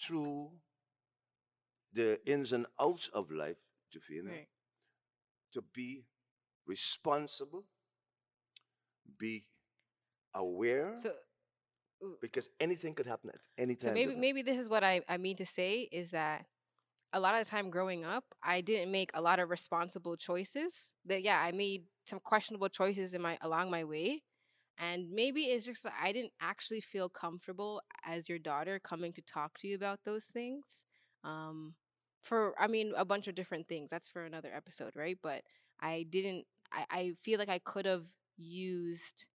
through 0.01 0.51
the 1.93 2.19
ins 2.25 2.51
and 2.53 2.65
outs 2.79 3.09
of 3.13 3.31
life, 3.31 3.57
Jafina, 3.93 4.29
Right. 4.29 4.47
to 5.53 5.61
be 5.73 6.05
responsible, 6.67 7.65
be 9.17 9.45
aware, 10.35 10.95
So 10.95 11.11
because 12.21 12.49
anything 12.59 12.93
could 12.93 13.07
happen 13.07 13.29
at 13.31 13.39
any 13.57 13.75
time. 13.75 13.89
So 13.89 13.93
maybe 13.93 14.15
maybe 14.15 14.41
this 14.41 14.57
is 14.57 14.69
what 14.69 14.83
I, 14.83 15.01
I 15.09 15.17
mean 15.17 15.37
to 15.37 15.45
say 15.45 15.87
is 15.91 16.11
that 16.11 16.45
a 17.13 17.19
lot 17.19 17.33
of 17.35 17.43
the 17.43 17.49
time 17.49 17.69
growing 17.69 18.05
up, 18.05 18.23
I 18.43 18.61
didn't 18.61 18.91
make 18.91 19.11
a 19.13 19.21
lot 19.21 19.39
of 19.39 19.49
responsible 19.49 20.17
choices. 20.17 20.93
That 21.05 21.23
yeah, 21.23 21.41
I 21.41 21.51
made 21.51 21.83
some 22.05 22.19
questionable 22.19 22.69
choices 22.69 23.13
in 23.13 23.21
my 23.21 23.37
along 23.41 23.71
my 23.71 23.83
way. 23.83 24.23
And 24.77 25.11
maybe 25.11 25.41
it's 25.43 25.65
just 25.65 25.83
that 25.83 25.93
I 26.01 26.11
didn't 26.11 26.33
actually 26.41 26.81
feel 26.81 27.09
comfortable 27.09 27.81
as 28.05 28.29
your 28.29 28.39
daughter 28.39 28.79
coming 28.79 29.13
to 29.13 29.21
talk 29.21 29.57
to 29.59 29.67
you 29.67 29.75
about 29.75 29.99
those 30.05 30.25
things. 30.25 30.85
Um 31.23 31.75
for 32.23 32.53
I 32.59 32.67
mean 32.67 32.93
a 32.97 33.05
bunch 33.05 33.27
of 33.27 33.35
different 33.35 33.67
things. 33.67 33.89
That's 33.89 34.09
for 34.09 34.23
another 34.25 34.51
episode, 34.53 34.91
right? 34.95 35.17
But 35.21 35.43
I 35.79 36.05
didn't 36.09 36.45
I, 36.71 36.85
I 36.89 37.13
feel 37.21 37.39
like 37.39 37.49
I 37.49 37.59
could 37.59 37.85
have 37.85 38.05
used 38.37 39.27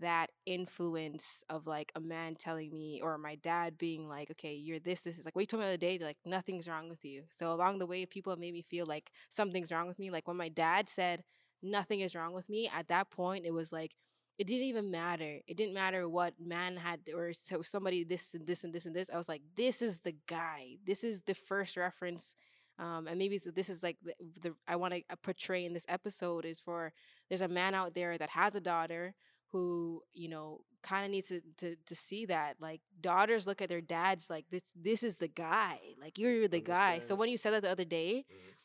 that 0.00 0.30
influence 0.44 1.42
of 1.48 1.66
like 1.66 1.90
a 1.94 2.00
man 2.00 2.34
telling 2.34 2.76
me 2.76 3.00
or 3.02 3.16
my 3.16 3.34
dad 3.36 3.78
being 3.78 4.08
like, 4.08 4.30
okay, 4.30 4.54
you're 4.54 4.78
this, 4.78 5.02
this 5.02 5.18
is 5.18 5.24
like 5.24 5.34
what 5.34 5.42
you 5.42 5.46
told 5.46 5.60
me 5.60 5.64
the 5.66 5.70
other 5.70 5.76
day, 5.78 5.98
like 5.98 6.18
nothing's 6.24 6.68
wrong 6.68 6.88
with 6.88 7.04
you. 7.04 7.24
So 7.30 7.50
along 7.52 7.78
the 7.78 7.86
way, 7.86 8.04
people 8.04 8.32
have 8.32 8.38
made 8.38 8.52
me 8.52 8.62
feel 8.62 8.86
like 8.86 9.10
something's 9.28 9.72
wrong 9.72 9.86
with 9.86 9.98
me. 9.98 10.10
Like 10.10 10.28
when 10.28 10.36
my 10.36 10.48
dad 10.48 10.88
said 10.88 11.24
nothing 11.62 12.00
is 12.00 12.14
wrong 12.14 12.34
with 12.34 12.50
me, 12.50 12.70
at 12.74 12.88
that 12.88 13.10
point 13.10 13.46
it 13.46 13.52
was 13.52 13.72
like 13.72 13.92
it 14.38 14.46
didn't 14.46 14.66
even 14.66 14.90
matter. 14.90 15.40
It 15.46 15.56
didn't 15.56 15.72
matter 15.72 16.06
what 16.08 16.34
man 16.38 16.76
had 16.76 17.00
or 17.14 17.32
so 17.32 17.62
somebody 17.62 18.04
this 18.04 18.34
and 18.34 18.46
this 18.46 18.64
and 18.64 18.74
this 18.74 18.84
and 18.84 18.94
this. 18.94 19.08
I 19.12 19.16
was 19.16 19.30
like, 19.30 19.40
this 19.56 19.80
is 19.80 19.98
the 19.98 20.14
guy. 20.26 20.76
This 20.84 21.04
is 21.04 21.22
the 21.22 21.34
first 21.34 21.76
reference. 21.76 22.36
Um, 22.78 23.06
and 23.08 23.18
maybe 23.18 23.38
this 23.38 23.68
is 23.68 23.82
like 23.82 23.96
the, 24.02 24.14
the 24.40 24.54
I 24.68 24.76
want 24.76 24.94
to 24.94 25.02
portray 25.22 25.64
in 25.64 25.72
this 25.72 25.86
episode 25.88 26.44
is 26.44 26.60
for 26.60 26.92
there's 27.28 27.40
a 27.40 27.48
man 27.48 27.74
out 27.74 27.94
there 27.94 28.18
that 28.18 28.30
has 28.30 28.54
a 28.54 28.60
daughter 28.60 29.14
who 29.52 30.02
you 30.12 30.28
know 30.28 30.60
kind 30.82 31.04
of 31.04 31.10
needs 31.10 31.28
to, 31.28 31.40
to 31.56 31.76
to 31.86 31.94
see 31.94 32.26
that 32.26 32.56
like 32.60 32.80
daughters 33.00 33.46
look 33.46 33.62
at 33.62 33.68
their 33.68 33.80
dads 33.80 34.28
like 34.28 34.44
this 34.50 34.72
this 34.76 35.02
is 35.02 35.16
the 35.16 35.28
guy 35.28 35.78
like 36.00 36.18
you're 36.18 36.48
the 36.48 36.60
guy. 36.60 37.00
So 37.00 37.14
when 37.14 37.28
you 37.30 37.38
said 37.38 37.52
that 37.52 37.62
the 37.62 37.70
other 37.70 37.84
day 37.84 38.24
I 38.28 38.55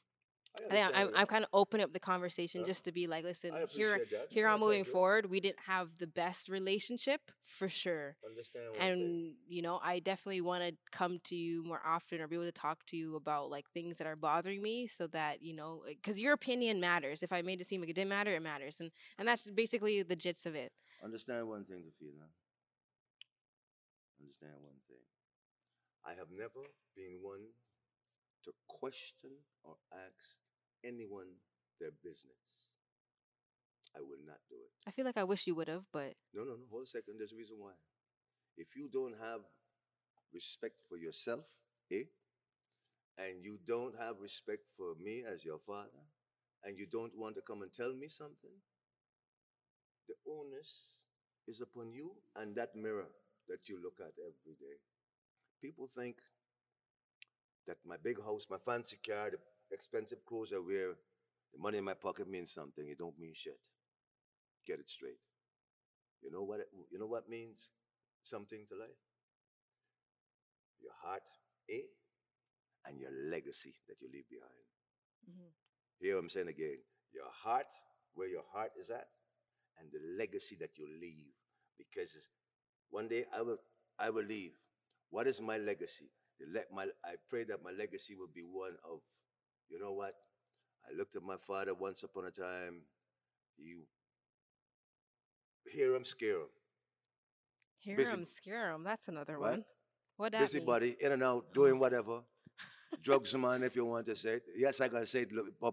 I 0.71 0.91
I'm, 0.93 1.09
I'm 1.15 1.25
kind 1.27 1.43
of 1.43 1.49
opening 1.53 1.83
up 1.83 1.93
the 1.93 1.99
conversation 1.99 2.63
Uh, 2.63 2.65
just 2.65 2.85
to 2.85 2.91
be 2.91 3.07
like 3.07 3.23
listen 3.23 3.51
here 3.69 3.99
that. 4.11 4.27
here 4.29 4.45
That's 4.45 4.61
all 4.61 4.67
moving 4.67 4.83
forward 4.83 5.25
we 5.27 5.39
didn't 5.39 5.59
have 5.65 5.97
the 5.99 6.07
best 6.07 6.49
relationship 6.49 7.21
for 7.43 7.69
sure 7.69 8.15
Understand 8.25 8.65
and 8.79 9.33
you 9.47 9.61
know 9.61 9.79
i 9.83 9.99
definitely 9.99 10.41
want 10.41 10.63
to 10.63 10.73
come 10.91 11.19
to 11.25 11.35
you 11.35 11.63
more 11.63 11.81
often 11.85 12.21
or 12.21 12.27
be 12.27 12.35
able 12.35 12.45
to 12.45 12.51
talk 12.51 12.85
to 12.87 12.97
you 12.97 13.15
about 13.15 13.49
like 13.49 13.69
things 13.71 13.97
that 13.97 14.07
are 14.07 14.15
bothering 14.15 14.61
me 14.61 14.87
so 14.87 15.07
that 15.07 15.41
you 15.41 15.53
know 15.53 15.83
because 15.87 16.19
your 16.19 16.33
opinion 16.33 16.79
matters 16.79 17.23
if 17.23 17.31
i 17.31 17.41
made 17.41 17.59
it 17.61 17.65
seem 17.67 17.79
like 17.81 17.89
it 17.89 17.93
didn't 17.95 18.09
matter 18.09 18.31
it 18.35 18.41
matters 18.41 18.79
and 18.79 18.91
and 19.17 19.27
that's 19.27 19.49
basically 19.51 20.03
the 20.03 20.15
gist 20.15 20.45
of 20.45 20.55
it 20.55 20.71
Understand 21.03 21.47
one 21.47 21.63
thing, 21.63 21.81
Jafina. 21.81 22.27
Understand 24.19 24.53
one 24.63 24.79
thing. 24.87 25.03
I 26.05 26.13
have 26.13 26.29
never 26.31 26.65
been 26.95 27.19
one 27.21 27.53
to 28.45 28.51
question 28.67 29.32
or 29.63 29.75
ask 29.93 30.39
anyone 30.84 31.27
their 31.80 31.91
business. 32.04 32.41
I 33.95 33.99
will 34.01 34.23
not 34.25 34.39
do 34.49 34.56
it. 34.56 34.71
I 34.88 34.91
feel 34.91 35.06
like 35.06 35.17
I 35.17 35.23
wish 35.23 35.47
you 35.47 35.56
would 35.56 35.67
have, 35.67 35.84
but 35.91 36.15
No, 36.34 36.43
no, 36.43 36.56
no. 36.56 36.65
Hold 36.71 36.84
a 36.84 36.88
second. 36.88 37.17
There's 37.19 37.34
a 37.34 37.36
reason 37.36 37.58
why. 37.60 37.73
If 38.58 38.75
you 38.75 38.89
don't 38.91 39.15
have 39.21 39.41
respect 40.34 40.82
for 40.89 40.97
yourself, 40.97 41.45
eh? 41.91 42.06
And 43.17 43.41
you 43.43 43.58
don't 43.65 43.95
have 43.97 44.19
respect 44.19 44.67
for 44.75 44.95
me 44.95 45.23
as 45.23 45.45
your 45.45 45.60
father, 45.60 46.04
and 46.63 46.77
you 46.77 46.86
don't 46.88 47.15
want 47.17 47.36
to 47.36 47.41
come 47.41 47.62
and 47.62 47.71
tell 47.71 47.93
me 47.93 48.08
something, 48.10 48.51
the 50.08 50.15
onus 50.27 50.99
is 51.47 51.62
upon 51.62 51.91
you 51.91 52.12
and 52.36 52.56
that 52.56 52.75
mirror 52.75 53.10
that 53.47 53.67
you 53.67 53.82
look 53.82 53.99
at 53.99 54.13
every 54.19 54.56
day. 54.60 54.77
People 55.62 55.89
think 55.97 56.17
that 57.67 57.78
my 57.86 57.97
big 57.97 58.21
house, 58.21 58.47
my 58.50 58.58
fancy 58.58 58.97
car, 59.06 59.32
the 59.32 59.38
expensive 59.71 60.26
clothes 60.26 60.54
I 60.54 60.60
wear, 60.60 60.95
the 61.54 61.60
money 61.60 61.78
in 61.78 61.84
my 61.84 61.93
pocket 61.93 62.28
means 62.30 62.52
something. 62.52 62.88
It 62.88 62.97
don't 63.00 63.17
mean 63.19 63.34
shit. 63.36 63.60
Get 64.65 64.80
it 64.80 64.89
straight. 64.89 65.19
You 66.21 66.32
know 66.32 66.43
what? 66.43 66.60
It, 66.62 66.69
you 66.91 67.00
know 67.00 67.06
what 67.08 67.30
means 67.30 67.71
something 68.24 68.65
to 68.69 68.76
life. 68.76 69.02
Your 70.82 70.91
heart, 71.02 71.24
eh, 71.69 71.88
and 72.86 73.00
your 73.00 73.12
legacy 73.12 73.74
that 73.88 74.02
you 74.02 74.10
leave 74.12 74.28
behind. 74.30 74.65
Mhm. 75.30 75.52
Here 76.00 76.17
I'm 76.17 76.30
saying 76.30 76.47
again, 76.47 76.84
your 77.13 77.30
heart, 77.30 77.67
where 78.13 78.28
your 78.28 78.43
heart 78.54 78.71
is 78.80 78.89
at, 78.89 79.10
and 79.80 79.91
the 79.91 80.00
legacy 80.17 80.56
that 80.58 80.78
you 80.78 80.88
leave. 80.88 81.34
Because 81.78 82.30
one 82.89 83.08
day 83.08 83.26
I 83.34 83.41
will, 83.41 83.60
I 84.00 84.10
will 84.10 84.24
leave. 84.26 84.54
What 85.10 85.28
is 85.28 85.41
my 85.41 85.58
legacy? 85.58 86.12
The 86.41 86.60
le- 86.60 86.75
my, 86.75 86.84
I 87.06 87.15
pray 87.30 87.43
that 87.45 87.63
my 87.63 87.71
legacy 87.71 88.15
will 88.15 88.30
be 88.34 88.41
one 88.41 88.75
of, 88.84 88.99
you 89.69 89.80
know 89.80 89.93
what? 89.93 90.13
I 90.89 90.97
looked 90.97 91.15
at 91.15 91.23
my 91.23 91.38
father 91.45 91.73
once 91.73 92.04
upon 92.04 92.25
a 92.25 92.32
time. 92.32 92.82
He 93.58 93.75
hear 95.71 95.93
him, 95.93 96.04
scare 96.06 96.41
him. 96.41 96.47
hear 97.80 97.97
Busy- 97.97 98.13
him, 98.13 98.25
scare 98.25 98.71
him. 98.71 98.84
That's 98.84 99.08
another 99.08 99.39
one. 99.39 99.63
What 100.17 100.32
that 100.34 100.39
mean? 100.39 100.45
Busybody, 100.47 100.95
in 100.99 101.12
and 101.12 101.23
out, 101.23 101.54
doing 101.54 101.80
whatever. 101.80 102.21
drugs 103.01 103.36
man, 103.38 103.63
if 103.63 103.75
you 103.75 103.86
want 103.86 104.06
to 104.08 104.15
say 104.15 104.36
it. 104.36 104.43
Yes, 104.58 104.82
I 104.82 104.88
gotta 104.88 105.06
say 105.06 105.21
it 105.21 105.32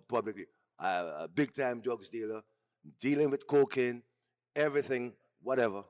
publicly. 0.09 0.47
Uh, 0.79 1.25
a 1.25 1.29
big 1.29 1.53
time 1.55 1.81
drugs 1.81 2.09
dealer, 2.09 2.43
dealing 3.01 3.31
with 3.31 3.47
cocaine, 3.47 4.03
everything, 4.55 5.13
whatever. 5.43 5.83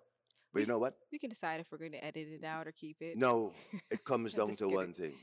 But 0.53 0.61
you 0.61 0.67
know 0.67 0.79
what? 0.79 0.95
We 1.13 1.19
can 1.19 1.31
decide 1.31 1.61
if 1.61 1.71
we're 1.71 1.79
going 1.79 1.93
to 1.93 2.05
edit 2.05 2.29
it 2.29 2.45
out 2.45 2.67
or 2.67 2.73
keep 2.73 2.97
it. 3.01 3.17
No, 3.19 3.53
it 3.91 4.03
comes 4.05 4.35
down 4.35 4.49
to 4.51 4.57
kidding. 4.57 4.75
one 4.75 4.93
thing. 4.93 5.15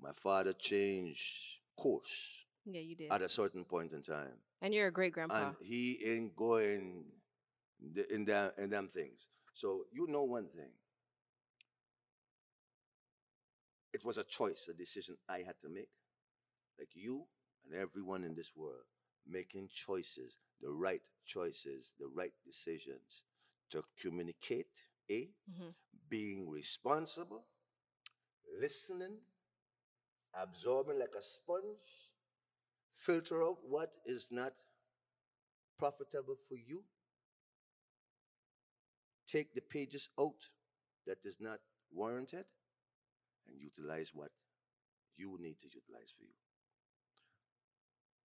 My 0.00 0.12
father 0.12 0.52
changed 0.54 1.60
course 1.76 2.46
Yeah, 2.64 2.80
you 2.80 2.96
did. 2.96 3.12
at 3.12 3.22
a 3.22 3.28
certain 3.28 3.64
point 3.64 3.92
in 3.92 4.02
time. 4.02 4.32
And 4.62 4.72
you're 4.74 4.88
a 4.88 4.92
great 4.92 5.12
grandpa. 5.12 5.48
and 5.48 5.56
he 5.60 6.00
ain't 6.06 6.34
going 6.36 7.04
in 8.10 8.24
them 8.24 8.50
in 8.58 8.70
them 8.70 8.88
things. 8.88 9.28
So 9.54 9.84
you 9.92 10.06
know 10.08 10.22
one 10.22 10.48
thing. 10.48 10.70
It 13.92 14.04
was 14.04 14.16
a 14.16 14.24
choice, 14.24 14.68
a 14.70 14.74
decision 14.74 15.16
I 15.28 15.38
had 15.38 15.58
to 15.60 15.68
make. 15.68 15.90
Like 16.78 16.88
you 16.94 17.24
and 17.64 17.74
everyone 17.78 18.24
in 18.24 18.34
this 18.34 18.52
world, 18.56 18.84
making 19.26 19.68
choices, 19.72 20.38
the 20.60 20.70
right 20.70 21.02
choices, 21.26 21.92
the 21.98 22.06
right 22.14 22.32
decisions 22.46 23.22
to 23.72 23.84
communicate, 24.00 24.70
A, 25.10 25.34
Mhm. 25.48 25.74
being 26.08 26.48
responsible, 26.48 27.46
listening, 28.60 29.20
absorbing 30.34 30.98
like 30.98 31.14
a 31.18 31.22
sponge, 31.22 32.10
filter 32.92 33.42
out 33.42 33.64
what 33.64 33.96
is 34.06 34.30
not 34.30 34.62
profitable 35.78 36.36
for 36.48 36.56
you. 36.56 36.84
Take 39.26 39.54
the 39.54 39.60
pages 39.62 40.08
out 40.18 40.50
that 41.06 41.18
is 41.24 41.40
not 41.40 41.60
warranted 41.90 42.46
and 43.46 43.58
utilize 43.60 44.14
what 44.14 44.32
you 45.16 45.38
need 45.40 45.58
to 45.60 45.68
utilize 45.68 46.12
for 46.16 46.24
you. 46.24 46.34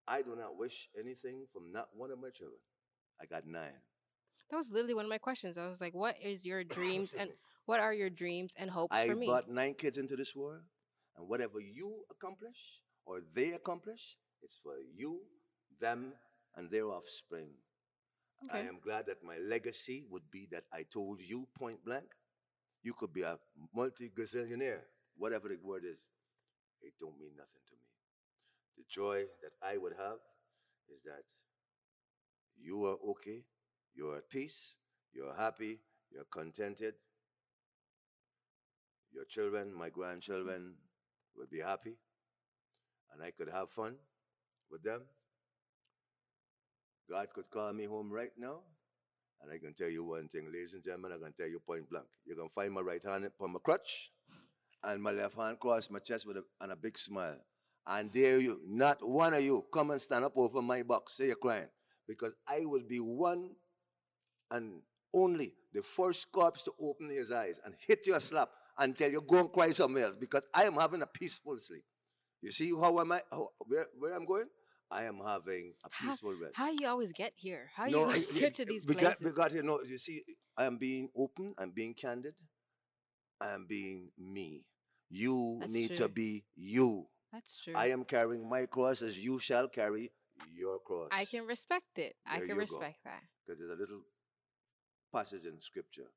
I 0.07 0.21
do 0.21 0.35
not 0.35 0.57
wish 0.57 0.89
anything 0.97 1.47
from 1.51 1.71
not 1.71 1.95
one 1.95 2.11
of 2.11 2.19
my 2.19 2.29
children. 2.29 2.61
I 3.21 3.25
got 3.25 3.45
nine. 3.45 3.81
That 4.49 4.57
was 4.57 4.71
literally 4.71 4.93
one 4.93 5.05
of 5.05 5.09
my 5.09 5.17
questions. 5.17 5.57
I 5.57 5.67
was 5.67 5.81
like, 5.81 5.93
what 5.93 6.15
is 6.21 6.45
your 6.45 6.63
dreams 6.63 7.13
and 7.13 7.29
what 7.65 7.79
are 7.79 7.93
your 7.93 8.09
dreams 8.09 8.53
and 8.57 8.69
hopes 8.69 8.95
I 8.95 9.07
for 9.07 9.15
me? 9.15 9.27
I 9.27 9.29
brought 9.29 9.49
nine 9.49 9.73
kids 9.73 9.97
into 9.97 10.15
this 10.15 10.35
world, 10.35 10.61
and 11.17 11.27
whatever 11.27 11.59
you 11.59 12.03
accomplish 12.09 12.57
or 13.05 13.21
they 13.33 13.53
accomplish, 13.53 14.17
it's 14.41 14.57
for 14.61 14.75
you, 14.95 15.19
them, 15.79 16.13
and 16.55 16.69
their 16.71 16.85
offspring. 16.85 17.49
I 18.51 18.59
am 18.59 18.79
glad 18.79 19.07
that 19.07 19.23
my 19.23 19.37
legacy 19.39 20.05
would 20.09 20.29
be 20.31 20.47
that 20.51 20.63
I 20.71 20.83
told 20.83 21.21
you 21.21 21.47
point 21.57 21.83
blank, 21.83 22.05
you 22.83 22.93
could 22.93 23.11
be 23.11 23.23
a 23.23 23.39
multi 23.75 24.09
gazillionaire, 24.09 24.81
whatever 25.17 25.47
the 25.49 25.57
word 25.61 25.83
is. 25.85 25.99
It 26.81 26.93
don't 26.99 27.19
mean 27.19 27.31
nothing 27.35 27.63
to 27.69 27.75
me. 27.75 27.81
The 28.77 28.83
joy 28.87 29.25
that 29.41 29.53
I 29.61 29.77
would 29.77 29.93
have 29.97 30.19
is 30.87 31.01
that 31.05 31.23
you 32.55 32.85
are 32.85 32.97
okay, 33.11 33.41
you're 33.97 34.17
at 34.17 34.29
peace, 34.29 34.77
you're 35.13 35.33
happy, 35.35 35.79
you're 36.11 36.27
contented. 36.31 36.93
Your 39.11 39.25
children, 39.25 39.73
my 39.73 39.89
grandchildren, 39.89 40.75
will 41.35 41.47
be 41.49 41.59
happy, 41.59 41.97
and 43.11 43.23
I 43.23 43.31
could 43.31 43.49
have 43.49 43.69
fun 43.69 43.95
with 44.69 44.83
them. 44.83 45.01
God 47.09 47.27
could 47.33 47.49
call 47.49 47.73
me 47.73 47.85
home 47.85 48.11
right 48.11 48.31
now, 48.37 48.59
and 49.41 49.51
I 49.51 49.57
can 49.57 49.73
tell 49.73 49.89
you 49.89 50.03
one 50.03 50.27
thing, 50.27 50.45
ladies 50.45 50.73
and 50.73 50.83
gentlemen, 50.83 51.13
I 51.13 51.23
can 51.23 51.33
tell 51.33 51.47
you 51.47 51.59
point 51.59 51.89
blank. 51.89 52.05
You 52.25 52.35
can 52.35 52.49
find 52.49 52.73
my 52.73 52.81
right 52.81 53.03
hand 53.03 53.25
upon 53.25 53.53
my 53.53 53.59
crutch, 53.63 54.11
and 54.83 55.01
my 55.01 55.11
left 55.11 55.35
hand 55.35 55.53
across 55.53 55.89
my 55.89 55.99
chest 55.99 56.27
with 56.27 56.37
a, 56.37 56.43
and 56.61 56.71
a 56.71 56.75
big 56.75 56.97
smile. 56.97 57.37
And 57.87 58.11
dare 58.11 58.37
you, 58.37 58.59
not 58.67 59.07
one 59.07 59.33
of 59.33 59.41
you, 59.41 59.65
come 59.73 59.91
and 59.91 60.01
stand 60.01 60.25
up 60.25 60.33
over 60.35 60.61
my 60.61 60.83
box. 60.83 61.15
Say 61.15 61.27
you're 61.27 61.35
crying. 61.35 61.69
Because 62.07 62.33
I 62.47 62.65
will 62.65 62.83
be 62.87 62.99
one 62.99 63.51
and 64.51 64.81
only 65.13 65.53
the 65.73 65.81
first 65.81 66.31
corpse 66.31 66.63
to 66.63 66.73
open 66.81 67.09
his 67.09 67.31
eyes 67.31 67.59
and 67.63 67.75
hit 67.87 68.05
you 68.05 68.15
a 68.15 68.19
slap 68.19 68.49
and 68.77 68.95
tell 68.95 69.11
you 69.11 69.21
go 69.21 69.39
and 69.39 69.51
cry 69.51 69.71
somewhere 69.71 70.05
else 70.05 70.15
because 70.15 70.43
I 70.53 70.65
am 70.65 70.73
having 70.73 71.01
a 71.01 71.07
peaceful 71.07 71.57
sleep. 71.57 71.83
You 72.41 72.51
see 72.51 72.71
how 72.71 72.99
am 72.99 73.11
I 73.11 73.21
how, 73.31 73.49
where 73.59 73.87
where 73.97 74.13
I'm 74.13 74.25
going? 74.25 74.45
I 74.89 75.03
am 75.03 75.17
having 75.17 75.73
a 75.83 75.89
How- 75.91 76.09
peaceful 76.11 76.33
rest. 76.41 76.55
How 76.55 76.69
you 76.69 76.87
always 76.87 77.11
get 77.11 77.33
here? 77.35 77.69
How 77.75 77.87
No, 77.87 78.09
you 78.13 78.25
get 78.39 78.55
to 78.55 78.65
these 78.65 78.85
because, 78.85 79.01
places? 79.01 79.21
Because 79.21 79.53
you 79.53 79.63
know, 79.63 79.79
you 79.85 79.97
see, 79.97 80.23
I 80.55 80.63
am 80.65 80.77
being 80.77 81.09
open. 81.15 81.53
I'm 81.57 81.71
being 81.71 81.93
candid. 81.93 82.35
I 83.41 83.49
am 83.49 83.65
being 83.67 84.11
me. 84.17 84.63
You 85.09 85.57
That's 85.59 85.73
need 85.73 85.97
to 85.97 86.07
be 86.07 86.45
you. 86.55 87.07
That's 87.33 87.57
true. 87.61 87.73
I 87.75 87.87
am 87.87 88.05
carrying 88.05 88.47
my 88.47 88.65
cross 88.65 89.01
as 89.01 89.19
you 89.19 89.39
shall 89.39 89.67
carry 89.67 90.11
your 90.53 90.79
cross. 90.79 91.09
I 91.11 91.25
can 91.25 91.45
respect 91.45 91.97
it. 91.97 92.15
I 92.25 92.39
can 92.39 92.47
you 92.49 92.53
go. 92.55 92.59
respect 92.61 92.99
that. 93.03 93.21
because 93.45 93.59
there's 93.59 93.71
a 93.77 93.81
little 93.81 94.01
passage 95.11 95.45
in 95.45 95.59
scripture. 95.59 96.09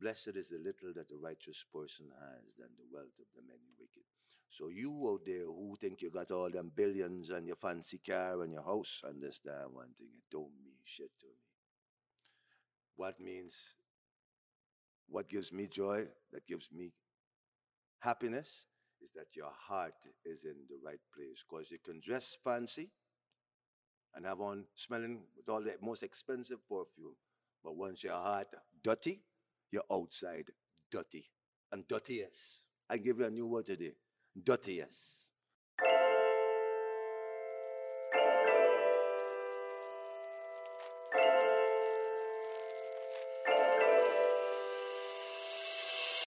Blessed 0.00 0.36
is 0.36 0.48
the 0.48 0.58
little 0.58 0.92
that 0.96 1.08
the 1.08 1.16
righteous 1.16 1.64
person 1.72 2.06
has 2.10 2.54
than 2.58 2.68
the 2.76 2.88
wealth 2.92 3.14
of 3.20 3.26
the 3.34 3.42
many 3.42 3.70
wicked. 3.78 4.02
So 4.48 4.68
you 4.68 4.90
out 5.08 5.24
there 5.24 5.46
who 5.46 5.76
think 5.80 6.02
you 6.02 6.10
got 6.10 6.30
all 6.30 6.50
them 6.50 6.72
billions 6.74 7.30
and 7.30 7.46
your 7.46 7.56
fancy 7.56 7.98
car 7.98 8.42
and 8.42 8.52
your 8.52 8.64
house, 8.64 9.00
understand 9.08 9.72
one 9.72 9.94
thing, 9.96 10.08
it 10.16 10.24
don't 10.30 10.52
mean 10.62 10.76
shit 10.84 11.10
to 11.20 11.26
me. 11.26 11.32
What 12.96 13.20
means, 13.20 13.54
what 15.08 15.28
gives 15.28 15.52
me 15.52 15.68
joy, 15.68 16.06
that 16.32 16.46
gives 16.46 16.70
me 16.70 16.92
happiness, 18.00 18.66
is 19.00 19.10
that 19.14 19.34
your 19.34 19.50
heart 19.68 19.94
is 20.24 20.44
in 20.44 20.56
the 20.68 20.76
right 20.84 21.00
place. 21.14 21.42
Because 21.48 21.70
you 21.70 21.78
can 21.82 22.00
dress 22.04 22.36
fancy 22.44 22.90
and 24.14 24.26
have 24.26 24.40
on 24.40 24.64
smelling 24.74 25.22
with 25.36 25.48
all 25.48 25.62
the 25.62 25.74
most 25.80 26.02
expensive 26.02 26.58
perfume. 26.68 27.16
But 27.62 27.76
once 27.76 28.04
your 28.04 28.14
heart 28.14 28.48
dirty, 28.82 29.22
you're 29.70 29.84
outside 29.90 30.50
dirty 30.90 31.30
and 31.72 31.86
dirtiest. 31.88 32.60
I 32.88 32.98
give 32.98 33.18
you 33.18 33.26
a 33.26 33.30
new 33.30 33.46
word 33.46 33.66
today. 33.66 33.94
Dirtiest. 34.42 35.31